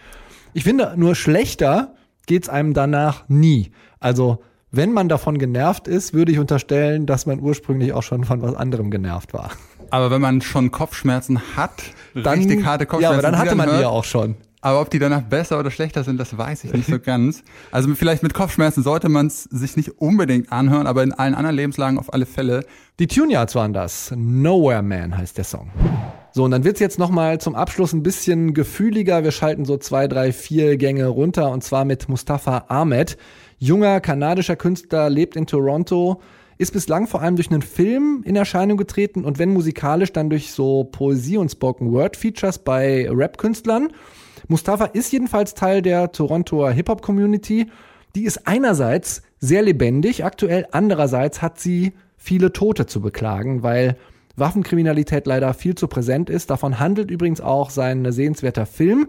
Ich 0.53 0.63
finde, 0.63 0.93
nur 0.95 1.15
schlechter 1.15 1.95
geht's 2.27 2.47
einem 2.47 2.73
danach 2.73 3.27
nie. 3.27 3.71
Also, 3.99 4.41
wenn 4.71 4.91
man 4.91 5.09
davon 5.09 5.37
genervt 5.37 5.87
ist, 5.87 6.13
würde 6.13 6.31
ich 6.31 6.39
unterstellen, 6.39 7.05
dass 7.05 7.25
man 7.25 7.39
ursprünglich 7.39 7.93
auch 7.93 8.03
schon 8.03 8.23
von 8.25 8.41
was 8.41 8.55
anderem 8.55 8.91
genervt 8.91 9.33
war. 9.33 9.51
Aber 9.89 10.11
wenn 10.11 10.21
man 10.21 10.41
schon 10.41 10.71
Kopfschmerzen 10.71 11.39
hat, 11.55 11.83
richtig 12.13 12.65
harte 12.65 12.83
Ja, 12.83 12.89
Kopfschmerzen, 12.89 13.13
aber 13.13 13.21
dann 13.21 13.37
hatte 13.37 13.55
man 13.55 13.69
die 13.69 13.81
ja 13.81 13.87
auch 13.87 14.03
schon. 14.03 14.35
Aber 14.59 14.81
ob 14.81 14.89
die 14.89 14.99
danach 14.99 15.21
besser 15.21 15.59
oder 15.59 15.71
schlechter 15.71 16.03
sind, 16.03 16.19
das 16.19 16.37
weiß 16.37 16.65
ich 16.65 16.73
nicht 16.73 16.87
so 16.87 16.99
ganz. 17.03 17.43
Also 17.71 17.93
vielleicht 17.95 18.23
mit 18.23 18.33
Kopfschmerzen 18.33 18.83
sollte 18.83 19.07
man 19.07 19.27
es 19.27 19.43
sich 19.43 19.77
nicht 19.77 20.01
unbedingt 20.01 20.51
anhören, 20.51 20.87
aber 20.87 21.03
in 21.03 21.13
allen 21.13 21.35
anderen 21.35 21.55
Lebenslagen 21.55 21.97
auf 21.97 22.13
alle 22.13 22.25
Fälle. 22.25 22.65
Die 22.99 23.07
Tune 23.07 23.31
Yards 23.31 23.55
waren 23.55 23.71
das. 23.71 24.11
Nowhere 24.17 24.81
Man 24.81 25.15
heißt 25.15 25.37
der 25.37 25.45
Song. 25.45 25.69
So, 26.31 26.43
und 26.43 26.51
dann 26.51 26.63
wird's 26.63 26.79
jetzt 26.79 26.99
nochmal 26.99 27.39
zum 27.39 27.55
Abschluss 27.55 27.93
ein 27.93 28.03
bisschen 28.03 28.53
gefühliger. 28.53 29.23
Wir 29.23 29.31
schalten 29.31 29.63
so 29.63 29.77
zwei, 29.77 30.07
drei, 30.07 30.33
vier 30.33 30.77
Gänge 30.77 31.07
runter 31.07 31.51
und 31.51 31.63
zwar 31.63 31.85
mit 31.85 32.09
Mustafa 32.09 32.65
Ahmed. 32.67 33.17
Junger 33.59 34.01
kanadischer 34.01 34.55
Künstler, 34.55 35.09
lebt 35.09 35.35
in 35.35 35.47
Toronto, 35.47 36.21
ist 36.59 36.73
bislang 36.73 37.07
vor 37.07 37.21
allem 37.21 37.35
durch 37.35 37.51
einen 37.51 37.61
Film 37.61 38.23
in 38.25 38.35
Erscheinung 38.35 38.77
getreten 38.77 39.23
und 39.23 39.39
wenn 39.39 39.53
musikalisch, 39.53 40.11
dann 40.11 40.29
durch 40.29 40.51
so 40.51 40.83
Poesie- 40.85 41.37
und 41.37 41.49
Spoken-Word-Features 41.49 42.59
bei 42.59 43.07
Rap-Künstlern. 43.09 43.89
Mustafa 44.47 44.85
ist 44.85 45.11
jedenfalls 45.11 45.53
Teil 45.53 45.81
der 45.81 46.11
Torontoer 46.11 46.71
Hip-Hop-Community. 46.71 47.67
Die 48.15 48.23
ist 48.23 48.47
einerseits 48.47 49.21
sehr 49.39 49.61
lebendig, 49.61 50.23
aktuell 50.23 50.67
andererseits 50.71 51.41
hat 51.41 51.59
sie 51.59 51.93
viele 52.17 52.53
Tote 52.53 52.85
zu 52.85 53.01
beklagen, 53.01 53.61
weil 53.61 53.97
Waffenkriminalität 54.35 55.27
leider 55.27 55.53
viel 55.53 55.75
zu 55.75 55.87
präsent 55.87 56.29
ist. 56.29 56.49
Davon 56.49 56.79
handelt 56.79 57.11
übrigens 57.11 57.41
auch 57.41 57.69
sein 57.69 58.11
sehenswerter 58.11 58.65
Film, 58.65 59.07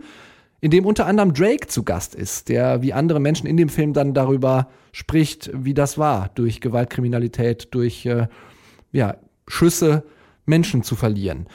in 0.61 0.71
dem 0.71 0.87
unter 0.87 1.07
anderem 1.07 1.35
Drake 1.35 1.69
zu 1.69 1.85
Gast 1.85 2.15
ist, 2.15 2.49
der 2.49 2.83
wie 2.83 2.93
andere 2.93 3.21
Menschen 3.21 3.47
in 3.47 3.57
dem 3.57 3.69
Film 3.69 3.93
dann 3.93 4.15
darüber 4.15 4.69
spricht, 4.93 5.51
wie 5.55 5.75
das 5.75 5.99
war, 5.99 6.31
durch 6.35 6.61
Gewaltkriminalität, 6.61 7.69
durch 7.73 8.07
äh, 8.07 8.27
ja, 8.93 9.17
Schüsse 9.47 10.05
Menschen 10.47 10.83
zu 10.83 10.97
verlieren. 10.97 11.47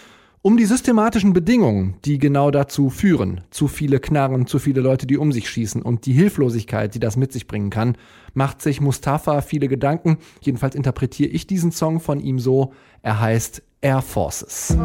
Um 0.46 0.58
die 0.58 0.66
systematischen 0.66 1.32
Bedingungen, 1.32 1.96
die 2.04 2.18
genau 2.18 2.52
dazu 2.52 2.90
führen, 2.90 3.42
zu 3.50 3.70
viele 3.70 4.02
Knarren, 4.02 4.46
zu 4.46 4.60
viele 4.60 4.82
Leute, 4.82 5.08
die 5.08 5.18
um 5.18 5.32
sich 5.32 5.50
schießen 5.50 5.82
und 5.82 6.06
die 6.06 6.12
Hilflosigkeit, 6.12 6.94
die 6.94 7.00
das 7.00 7.16
mit 7.16 7.32
sich 7.32 7.48
bringen 7.48 7.70
kann, 7.70 7.96
macht 8.34 8.62
sich 8.62 8.82
Mustafa 8.82 9.40
viele 9.40 9.70
Gedanken. 9.70 10.18
Jedenfalls 10.42 10.76
interpretiere 10.76 11.30
ich 11.30 11.48
diesen 11.48 11.72
Song 11.72 12.02
von 12.02 12.20
ihm 12.20 12.40
so. 12.40 12.74
Er 13.02 13.22
heißt 13.22 13.64
Air 13.80 14.02
Forces. 14.02 14.78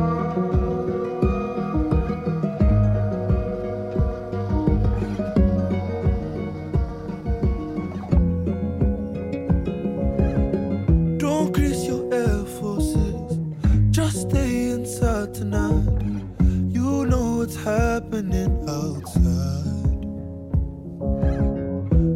Happening 18.18 18.64
outside. 18.68 20.04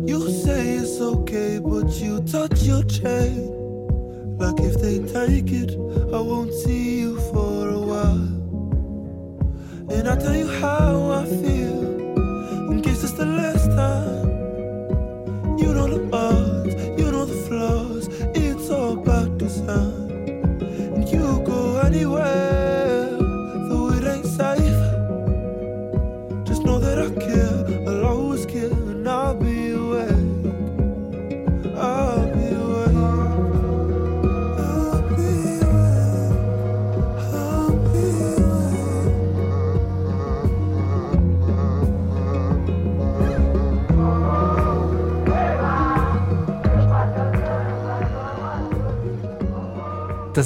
You 0.09 0.31
say 0.31 0.77
it's 0.79 1.01
okay, 1.01 1.61
but 1.63 1.91
you 2.01 2.21
touch 2.23 2.63
your 2.63 2.83
chain. 2.85 3.51
Like 4.37 4.59
if 4.61 4.81
they 4.81 4.99
take 4.99 5.53
it, 5.53 5.71
I 6.13 6.21
won't 6.21 6.53
see 6.53 7.01
you 7.01 7.21
for 7.31 7.52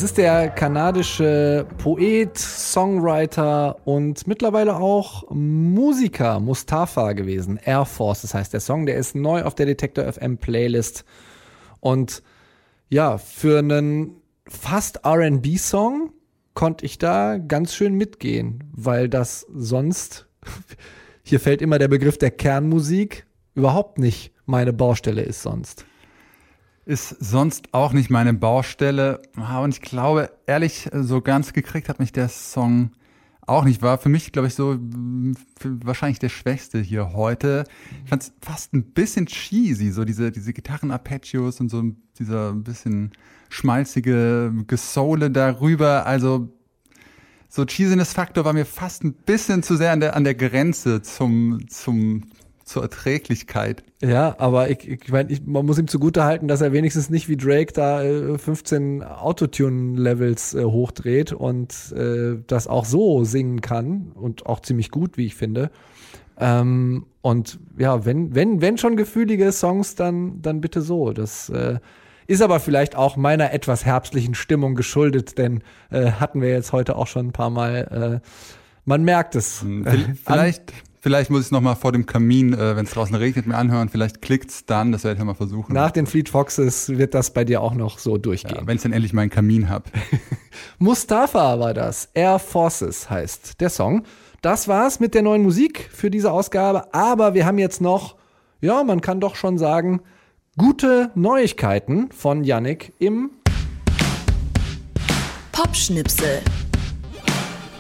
ist 0.07 0.19
der 0.19 0.51
kanadische 0.51 1.67
Poet, 1.79 2.39
Songwriter 2.39 3.85
und 3.85 4.29
mittlerweile 4.29 4.77
auch 4.77 5.29
Musiker 5.31 6.39
Mustafa 6.39 7.13
gewesen. 7.13 7.59
Air 7.65 7.85
Force, 7.87 8.23
das 8.23 8.33
heißt 8.33 8.53
der 8.53 8.61
Song, 8.61 8.87
der 8.87 8.99
ist 8.99 9.17
neu 9.17 9.43
auf 9.43 9.57
der 9.57 9.67
Detector 9.67 10.05
FM 10.13 10.39
Playlist. 10.39 11.05
Und 11.81 12.23
ja, 12.89 13.19
für 13.19 13.59
einen 13.59 14.13
fast 14.47 15.05
RB-Song 15.05 16.13
konnte 16.55 16.87
ich 16.87 16.99
da 16.99 17.39
ganz 17.39 17.75
schön 17.75 17.95
mitgehen, 17.95 18.63
weil 18.77 19.09
das 19.09 19.45
sonst, 19.53 20.29
hier 21.25 21.41
fällt 21.41 21.63
immer 21.63 21.81
der 21.81 21.89
Begriff 21.89 22.17
der 22.17 22.31
Kernmusik, 22.31 23.27
überhaupt 23.57 23.99
nicht 23.99 24.33
meine 24.45 24.73
Baustelle 24.73 25.23
ist 25.23 25.43
sonst. 25.43 25.85
Ist 26.87 27.09
sonst 27.19 27.75
auch 27.75 27.93
nicht 27.93 28.11
meine 28.11 28.33
Baustelle. 28.33 29.21
Ah, 29.35 29.61
Und 29.61 29.75
ich 29.75 29.81
glaube, 29.81 30.31
ehrlich, 30.47 30.89
so 30.93 31.21
ganz 31.21 31.53
gekriegt 31.53 31.89
hat 31.89 31.99
mich 31.99 32.13
der 32.13 32.29
Song 32.29 32.93
auch 33.45 33.65
nicht. 33.65 33.83
War 33.83 33.99
für 33.99 34.09
mich, 34.09 34.31
glaube 34.31 34.47
ich, 34.47 34.55
so 34.55 34.75
mm, 34.75 35.35
wahrscheinlich 35.65 36.21
der 36.21 36.29
schwächste 36.29 36.79
hier 36.79 37.13
heute. 37.13 37.65
Ich 38.05 38.11
fand 38.11 38.23
es 38.23 38.33
fast 38.41 38.73
ein 38.73 38.85
bisschen 38.93 39.27
cheesy, 39.27 39.91
so 39.91 40.05
diese, 40.05 40.31
diese 40.31 40.53
Gitarren-Arpeggios 40.53 41.59
und 41.59 41.71
so 41.71 41.83
dieser 42.21 42.51
ein 42.51 42.63
bisschen 42.63 43.11
schmalzige 43.49 44.53
Gesoule 44.69 45.33
darüber. 45.33 46.07
Also 46.07 46.53
so 47.49 47.65
Cheesiness-Faktor 47.65 48.45
war 48.45 48.53
mir 48.53 48.65
fast 48.65 49.03
ein 49.03 49.13
bisschen 49.13 49.65
zu 49.65 49.77
sehr 49.77 49.91
an 49.91 49.99
der, 49.99 50.15
an 50.15 50.23
der 50.23 50.37
Grenze 50.37 51.03
zum, 51.03 51.67
zum 51.69 52.31
zur 52.67 52.83
Erträglichkeit. 52.83 53.85
Ja, 54.03 54.35
aber 54.39 54.69
ich, 54.71 54.87
ich 54.89 55.09
meine, 55.09 55.35
man 55.47 55.65
muss 55.65 55.79
ihm 55.79 55.87
zugute 55.87 56.25
halten, 56.25 56.49
dass 56.49 56.61
er 56.61 56.73
wenigstens 56.73 57.09
nicht 57.11 57.29
wie 57.29 57.37
Drake 57.37 57.73
da 57.73 58.03
äh, 58.03 58.37
15 58.37 59.03
Autotune-Levels 59.05 60.55
äh, 60.55 60.65
hochdreht 60.65 61.33
und 61.33 61.93
äh, 61.97 62.37
das 62.47 62.67
auch 62.67 62.85
so 62.85 63.25
singen 63.25 63.61
kann 63.61 64.11
und 64.15 64.47
auch 64.47 64.61
ziemlich 64.61 64.91
gut, 64.91 65.17
wie 65.17 65.27
ich 65.27 65.37
finde. 65.37 65.71
Ähm, 66.39 67.07
und 67.23 67.59
ja, 67.79 68.05
wenn, 68.05 68.35
wenn, 68.35 68.61
wenn 68.61 68.79
schon 68.79 68.97
gefühlige 68.97 69.53
Songs, 69.53 69.95
dann, 69.95 70.43
dann 70.43 70.61
bitte 70.61 70.83
so. 70.83 71.13
Das 71.13 71.49
äh, 71.49 71.79
ist 72.27 72.43
aber 72.43 72.59
vielleicht 72.59 72.97
auch 72.97 73.17
meiner 73.17 73.53
etwas 73.53 73.85
herbstlichen 73.87 74.35
Stimmung 74.35 74.75
geschuldet, 74.75 75.39
denn 75.39 75.63
äh, 75.91 76.11
hatten 76.11 76.43
wir 76.43 76.49
jetzt 76.51 76.73
heute 76.73 76.97
auch 76.97 77.07
schon 77.07 77.29
ein 77.29 77.33
paar 77.33 77.51
Mal. 77.51 78.21
Äh, 78.23 78.29
man 78.85 79.05
merkt 79.05 79.37
es. 79.37 79.63
Hm, 79.63 79.87
Äh, 79.87 79.91
Vil- 79.93 80.15
Vielleicht, 81.07 81.31
muss 81.31 81.43
ich 81.43 81.47
es 81.47 81.51
nochmal 81.53 81.77
vor 81.77 81.93
dem 81.93 82.05
Kamin, 82.05 82.53
äh, 82.53 82.75
wenn 82.75 82.85
es 82.85 82.91
draußen 82.91 83.15
regnet, 83.15 83.47
mir 83.47 83.57
anhören. 83.57 83.89
Vielleicht 83.89 84.23
klickt's 84.23 84.65
dann, 84.67 84.91
das 84.91 85.05
werde 85.05 85.21
ich 85.21 85.25
mal 85.25 85.35
versuchen. 85.35 85.73
Nach 85.73 85.93
den 85.93 86.05
Fleet 86.05 86.29
Foxes 86.29 86.89
wird 86.89 87.15
das 87.15 87.33
bei 87.33 87.45
dir 87.45 87.61
auch 87.61 87.75
noch 87.75 88.01
so 88.01 88.19
durchgehen. 88.19 88.57
ja, 88.59 88.67
wenn 88.67 88.75
ich 88.75 88.83
dann 88.83 88.93
endlich 88.93 89.13
meinen 89.13 89.31
Kamin 89.31 89.69
hab. 89.69 89.85
Mustafa 90.81 91.61
war 91.61 91.75
das. 91.75 92.09
Air 92.13 92.41
Forces 92.41 93.09
heißt 93.09 93.61
der 93.61 93.71
Song. 93.71 94.03
Das 94.43 94.67
war's 94.67 94.99
mit 94.99 95.15
der 95.15 95.23
neuen 95.23 95.45
Musik 95.45 95.89
für 95.93 96.11
diese 96.11 96.33
Ausgabe. 96.33 96.93
Aber 96.93 97.35
wir 97.35 97.47
haben 97.47 97.59
jetzt 97.59 97.81
noch, 97.81 98.17
ja, 98.61 98.83
man 98.83 99.01
kann 99.01 99.21
doch 99.21 99.37
schon 99.37 99.59
sagen, 99.59 100.01
gute 100.59 101.13
Neuigkeiten 101.15 102.11
von 102.11 102.43
Yannick 102.43 102.95
im 102.99 103.31
Popschnipsel. 105.53 106.43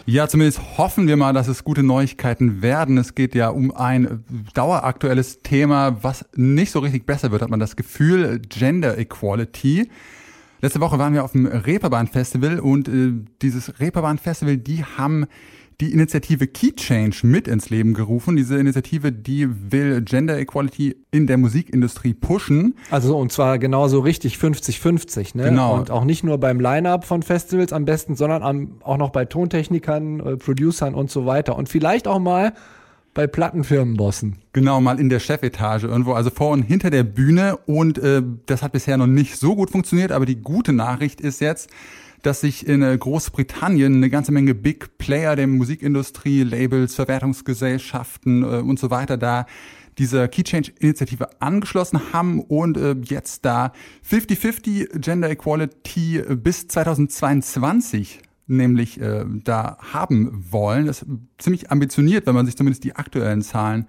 Ja, 0.09 0.29
zumindest 0.29 0.79
hoffen 0.79 1.09
wir 1.09 1.17
mal, 1.17 1.33
dass 1.33 1.49
es 1.49 1.65
gute 1.65 1.83
Neuigkeiten 1.83 2.63
werden. 2.63 2.97
Es 2.97 3.17
geht 3.17 3.35
ja 3.35 3.49
um 3.49 3.75
ein 3.75 4.23
daueraktuelles 4.55 5.43
Thema, 5.43 6.05
was 6.05 6.25
nicht 6.37 6.71
so 6.71 6.79
richtig 6.79 7.07
besser 7.07 7.33
wird, 7.33 7.43
hat 7.43 7.51
man 7.51 7.59
das 7.59 7.75
Gefühl. 7.75 8.41
Gender 8.49 8.97
Equality. 8.99 9.91
Letzte 10.61 10.81
Woche 10.81 11.01
waren 11.01 11.13
wir 11.13 11.25
auf 11.25 11.33
dem 11.33 11.47
Reeperbahn 11.47 12.07
Festival 12.07 12.61
und 12.61 12.87
äh, 12.87 13.15
dieses 13.43 13.81
Reeperbahn 13.81 14.19
Festival, 14.19 14.59
die 14.59 14.85
haben 14.85 15.27
die 15.81 15.93
Initiative 15.93 16.47
Key 16.47 16.73
Change 16.73 17.19
mit 17.25 17.49
ins 17.49 17.69
Leben 17.69 17.93
gerufen. 17.93 18.37
Diese 18.37 18.57
Initiative, 18.57 19.13
die 19.13 19.49
will 19.71 20.01
Gender 20.03 20.39
Equality 20.39 20.97
in 21.11 21.27
der 21.27 21.37
Musikindustrie 21.37 22.15
pushen. 22.15 22.75
Also 22.91 23.17
und 23.17 23.31
zwar 23.31 23.59
genauso 23.59 24.01
richtig 24.01 24.37
50-50, 24.37 25.37
ne? 25.37 25.45
Genau. 25.51 25.75
Und 25.75 25.91
auch 25.91 26.05
nicht 26.05 26.25
nur 26.25 26.39
beim 26.39 26.61
Line-Up 26.61 27.05
von 27.05 27.23
Festivals 27.23 27.73
am 27.73 27.85
besten, 27.85 28.17
sondern 28.17 28.43
am, 28.43 28.79
auch 28.83 28.97
noch 28.97 29.11
bei 29.11 29.27
Tontechnikern, 29.27 30.21
äh, 30.21 30.37
Producern 30.37 30.95
und 30.95 31.11
so 31.11 31.27
weiter. 31.27 31.57
Und 31.57 31.69
vielleicht 31.69 32.09
auch 32.09 32.19
mal 32.19 32.55
bei 33.13 33.27
Plattenfirmenbossen. 33.27 34.37
Genau, 34.53 34.81
mal 34.81 35.01
in 35.01 35.09
der 35.09 35.21
Chefetage 35.21 35.85
irgendwo, 35.85 36.13
also 36.13 36.31
vor 36.31 36.51
und 36.51 36.63
hinter 36.63 36.91
der 36.91 37.03
Bühne. 37.03 37.57
Und 37.67 37.99
äh, 37.99 38.23
das 38.47 38.63
hat 38.63 38.73
bisher 38.73 38.97
noch 38.97 39.07
nicht 39.07 39.37
so 39.37 39.57
gut 39.57 39.71
funktioniert, 39.71 40.13
aber 40.13 40.27
die 40.27 40.37
gute 40.37 40.73
Nachricht 40.73 41.21
ist 41.21 41.41
jetzt, 41.41 41.71
dass 42.27 42.41
sich 42.41 42.67
in 42.67 42.83
äh, 42.83 42.99
Großbritannien 42.99 43.95
eine 43.95 44.11
ganze 44.11 44.33
Menge 44.33 44.55
Big 44.55 44.99
Player 44.99 45.37
der 45.37 45.47
Musikindustrie, 45.47 46.43
Labels, 46.43 46.97
Verwertungsgesellschaften 46.97 48.43
äh, 48.43 48.47
und 48.47 48.81
so 48.81 48.91
weiter 48.91 49.17
da 49.17 49.47
dieser 49.97 50.27
Key 50.27 50.43
Change 50.43 50.73
Initiative 50.81 51.29
angeschlossen 51.41 52.13
haben 52.13 52.41
und 52.41 52.77
äh, 52.79 52.97
jetzt 53.05 53.45
da 53.45 53.73
50-50 54.11 54.99
Gender 54.99 55.31
Equality 55.31 56.23
bis 56.35 56.67
2022 56.67 58.23
nämlich 58.49 59.01
äh, 59.01 59.25
da 59.45 59.79
haben 59.93 60.47
wollen. 60.51 60.87
Das 60.87 61.03
ist 61.03 61.09
ziemlich 61.39 61.71
ambitioniert, 61.71 62.27
wenn 62.27 62.35
man 62.35 62.47
sich 62.47 62.57
zumindest 62.57 62.83
die 62.83 62.97
aktuellen 62.97 63.43
Zahlen 63.43 63.87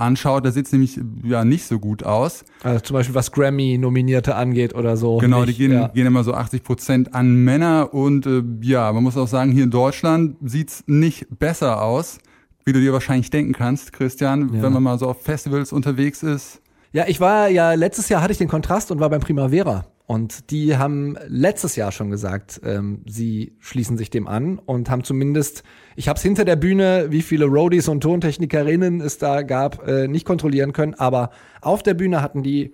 anschaut. 0.00 0.44
Da 0.44 0.50
sieht 0.50 0.66
es 0.66 0.72
nämlich 0.72 0.98
ja 1.22 1.44
nicht 1.44 1.66
so 1.66 1.78
gut 1.78 2.02
aus. 2.04 2.44
Also 2.62 2.80
zum 2.80 2.94
Beispiel 2.94 3.14
was 3.14 3.30
Grammy-Nominierte 3.32 4.34
angeht 4.34 4.74
oder 4.74 4.96
so. 4.96 5.18
Genau, 5.18 5.44
Nicht, 5.44 5.58
die 5.58 5.68
gehen, 5.68 5.72
ja. 5.72 5.88
gehen 5.88 6.06
immer 6.06 6.24
so 6.24 6.34
80 6.34 6.62
Prozent 6.62 7.14
an 7.14 7.34
Männer 7.44 7.92
und 7.92 8.26
äh, 8.26 8.42
ja, 8.62 8.92
man 8.92 9.02
muss 9.02 9.16
auch 9.16 9.28
sagen, 9.28 9.52
hier 9.52 9.64
in 9.64 9.70
Deutschland 9.70 10.36
sieht's 10.44 10.82
nicht 10.86 11.26
besser 11.38 11.82
aus, 11.82 12.18
wie 12.64 12.72
du 12.72 12.80
dir 12.80 12.92
wahrscheinlich 12.92 13.30
denken 13.30 13.52
kannst, 13.52 13.92
Christian, 13.92 14.50
Ja. 14.54 14.62
wenn 14.62 14.72
man 14.72 14.82
mal 14.82 14.98
so 14.98 15.06
auf 15.08 15.22
Festivals 15.22 15.72
unterwegs 15.72 16.22
ist. 16.22 16.60
Ja, 16.92 17.04
ich 17.06 17.20
war 17.20 17.48
ja, 17.48 17.74
letztes 17.74 18.08
Jahr 18.08 18.20
hatte 18.22 18.32
ich 18.32 18.38
den 18.38 18.48
Kontrast 18.48 18.90
und 18.90 18.98
war 19.00 19.08
beim 19.10 19.20
Primavera. 19.20 19.84
Und 20.10 20.50
die 20.50 20.76
haben 20.76 21.16
letztes 21.28 21.76
Jahr 21.76 21.92
schon 21.92 22.10
gesagt, 22.10 22.60
ähm, 22.64 23.04
sie 23.06 23.54
schließen 23.60 23.96
sich 23.96 24.10
dem 24.10 24.26
an 24.26 24.58
und 24.58 24.90
haben 24.90 25.04
zumindest, 25.04 25.62
ich 25.94 26.08
habe 26.08 26.16
es 26.16 26.22
hinter 26.24 26.44
der 26.44 26.56
Bühne, 26.56 27.06
wie 27.10 27.22
viele 27.22 27.44
Roadies 27.44 27.86
und 27.86 28.00
Tontechnikerinnen 28.00 29.00
es 29.00 29.18
da 29.18 29.42
gab, 29.42 29.86
äh, 29.86 30.08
nicht 30.08 30.24
kontrollieren 30.24 30.72
können. 30.72 30.94
Aber 30.94 31.30
auf 31.60 31.84
der 31.84 31.94
Bühne 31.94 32.22
hatten 32.22 32.42
die 32.42 32.72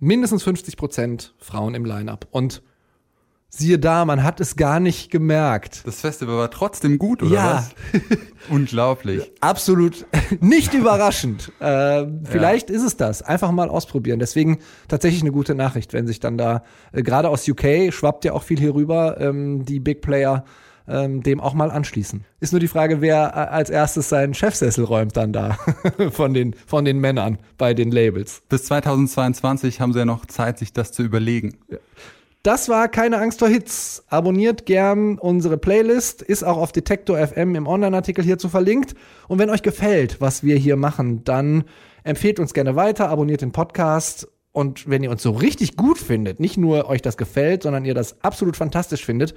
mindestens 0.00 0.42
50 0.42 0.76
Prozent 0.76 1.34
Frauen 1.38 1.74
im 1.74 1.86
Line-up. 1.86 2.28
Und 2.30 2.62
siehe 3.56 3.78
da, 3.78 4.04
man 4.04 4.22
hat 4.22 4.40
es 4.40 4.56
gar 4.56 4.80
nicht 4.80 5.10
gemerkt. 5.10 5.82
Das 5.86 6.00
Festival 6.00 6.36
war 6.36 6.50
trotzdem 6.50 6.98
gut, 6.98 7.22
oder 7.22 7.34
Ja. 7.34 7.54
was? 7.92 8.00
Unglaublich. 8.50 9.30
Absolut 9.40 10.06
nicht 10.40 10.74
überraschend. 10.74 11.52
Äh, 11.60 12.06
vielleicht 12.24 12.70
ist 12.70 12.82
es 12.82 12.96
das. 12.96 13.22
Einfach 13.22 13.50
mal 13.50 13.68
ausprobieren. 13.70 14.18
Deswegen 14.18 14.58
tatsächlich 14.88 15.22
eine 15.22 15.32
gute 15.32 15.54
Nachricht, 15.54 15.92
wenn 15.94 16.06
sich 16.06 16.20
dann 16.20 16.36
da, 16.38 16.62
äh, 16.92 17.02
gerade 17.02 17.28
aus 17.28 17.48
UK, 17.48 17.92
schwappt 17.92 18.24
ja 18.24 18.32
auch 18.34 18.42
viel 18.42 18.58
hier 18.58 18.74
rüber, 18.74 19.20
ähm, 19.20 19.64
die 19.64 19.80
Big 19.80 20.02
Player 20.02 20.44
ähm, 20.88 21.22
dem 21.22 21.40
auch 21.40 21.54
mal 21.54 21.70
anschließen. 21.70 22.24
Ist 22.38 22.52
nur 22.52 22.60
die 22.60 22.68
Frage, 22.68 23.00
wer 23.00 23.28
äh, 23.34 23.52
als 23.54 23.70
erstes 23.70 24.08
seinen 24.08 24.34
Chefsessel 24.34 24.84
räumt 24.84 25.16
dann 25.16 25.32
da 25.32 25.58
von 26.12 26.32
den, 26.34 26.54
von 26.66 26.84
den 26.84 27.00
Männern 27.00 27.38
bei 27.58 27.74
den 27.74 27.90
Labels. 27.90 28.42
Bis 28.48 28.64
2022 28.66 29.80
haben 29.80 29.92
sie 29.92 29.98
ja 30.00 30.04
noch 30.04 30.26
Zeit, 30.26 30.58
sich 30.58 30.72
das 30.72 30.92
zu 30.92 31.02
überlegen. 31.02 31.56
Das 32.46 32.68
war 32.68 32.86
keine 32.86 33.18
Angst 33.18 33.40
vor 33.40 33.48
Hits. 33.48 34.04
Abonniert 34.06 34.66
gern 34.66 35.18
unsere 35.18 35.58
Playlist, 35.58 36.22
ist 36.22 36.44
auch 36.44 36.58
auf 36.58 36.70
Detektor 36.70 37.18
FM 37.18 37.56
im 37.56 37.66
Online-Artikel 37.66 38.22
hierzu 38.22 38.48
verlinkt. 38.48 38.94
Und 39.26 39.40
wenn 39.40 39.50
euch 39.50 39.62
gefällt, 39.62 40.20
was 40.20 40.44
wir 40.44 40.54
hier 40.54 40.76
machen, 40.76 41.24
dann 41.24 41.64
empfehlt 42.04 42.38
uns 42.38 42.54
gerne 42.54 42.76
weiter, 42.76 43.08
abonniert 43.08 43.40
den 43.40 43.50
Podcast. 43.50 44.28
Und 44.52 44.88
wenn 44.88 45.02
ihr 45.02 45.10
uns 45.10 45.24
so 45.24 45.32
richtig 45.32 45.76
gut 45.76 45.98
findet, 45.98 46.38
nicht 46.38 46.56
nur 46.56 46.88
euch 46.88 47.02
das 47.02 47.16
gefällt, 47.16 47.64
sondern 47.64 47.84
ihr 47.84 47.94
das 47.94 48.22
absolut 48.22 48.56
fantastisch 48.56 49.04
findet, 49.04 49.34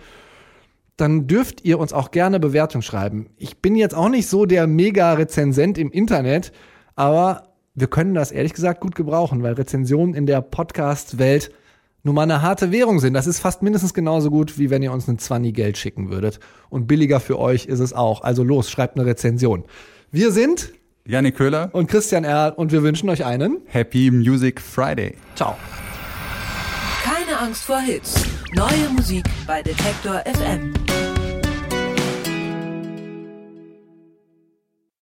dann 0.96 1.26
dürft 1.26 1.66
ihr 1.66 1.80
uns 1.80 1.94
auch 1.94 2.12
gerne 2.12 2.40
Bewertung 2.40 2.84
schreiben. 2.84 3.32
Ich 3.38 3.58
bin 3.58 3.74
jetzt 3.74 3.96
auch 3.96 4.10
nicht 4.10 4.28
so 4.28 4.46
der 4.46 4.68
Mega-Rezensent 4.68 5.80
im 5.80 5.90
Internet, 5.90 6.52
aber 6.96 7.56
wir 7.74 7.88
können 7.88 8.14
das 8.14 8.32
ehrlich 8.32 8.54
gesagt 8.54 8.82
gut 8.82 8.94
gebrauchen, 8.94 9.42
weil 9.42 9.54
Rezensionen 9.54 10.14
in 10.14 10.28
der 10.28 10.42
Podcast-Welt 10.42 11.50
nun 12.04 12.16
mal 12.16 12.24
eine 12.24 12.42
harte 12.42 12.72
Währung 12.72 13.00
sind. 13.00 13.14
Das 13.14 13.28
ist 13.28 13.40
fast 13.40 13.62
mindestens 13.62 13.94
genauso 13.94 14.30
gut, 14.30 14.58
wie 14.58 14.70
wenn 14.70 14.82
ihr 14.84 14.92
uns 14.92 15.08
ein 15.08 15.20
20 15.20 15.54
Geld 15.54 15.78
schicken 15.78 16.10
würdet. 16.10 16.40
Und 16.70 16.88
billiger 16.88 17.20
für 17.20 17.40
euch 17.40 17.66
ist 17.66 17.80
es 17.80 17.94
auch. 17.94 18.22
Also 18.22 18.44
los, 18.44 18.70
schreibt 18.70 18.98
eine 18.98 19.06
Rezension. 19.06 19.66
Wir 20.12 20.32
sind 20.32 20.74
Janik 21.10 21.38
Köhler, 21.38 21.70
und 21.74 21.88
Christian 21.88 22.24
Erl 22.24 22.52
und 22.52 22.72
wir 22.72 22.84
wünschen 22.84 23.10
euch 23.10 23.26
einen. 23.26 23.62
Happy 23.66 24.12
Music 24.12 24.62
Friday. 24.62 25.16
Ciao. 25.36 25.56
Keine 27.04 27.40
Angst 27.40 27.64
vor 27.64 27.80
Hits. 27.80 28.26
Neue 28.54 28.90
Musik 28.96 29.26
bei 29.48 29.64
Detektor 29.64 30.22
FM. 30.26 30.89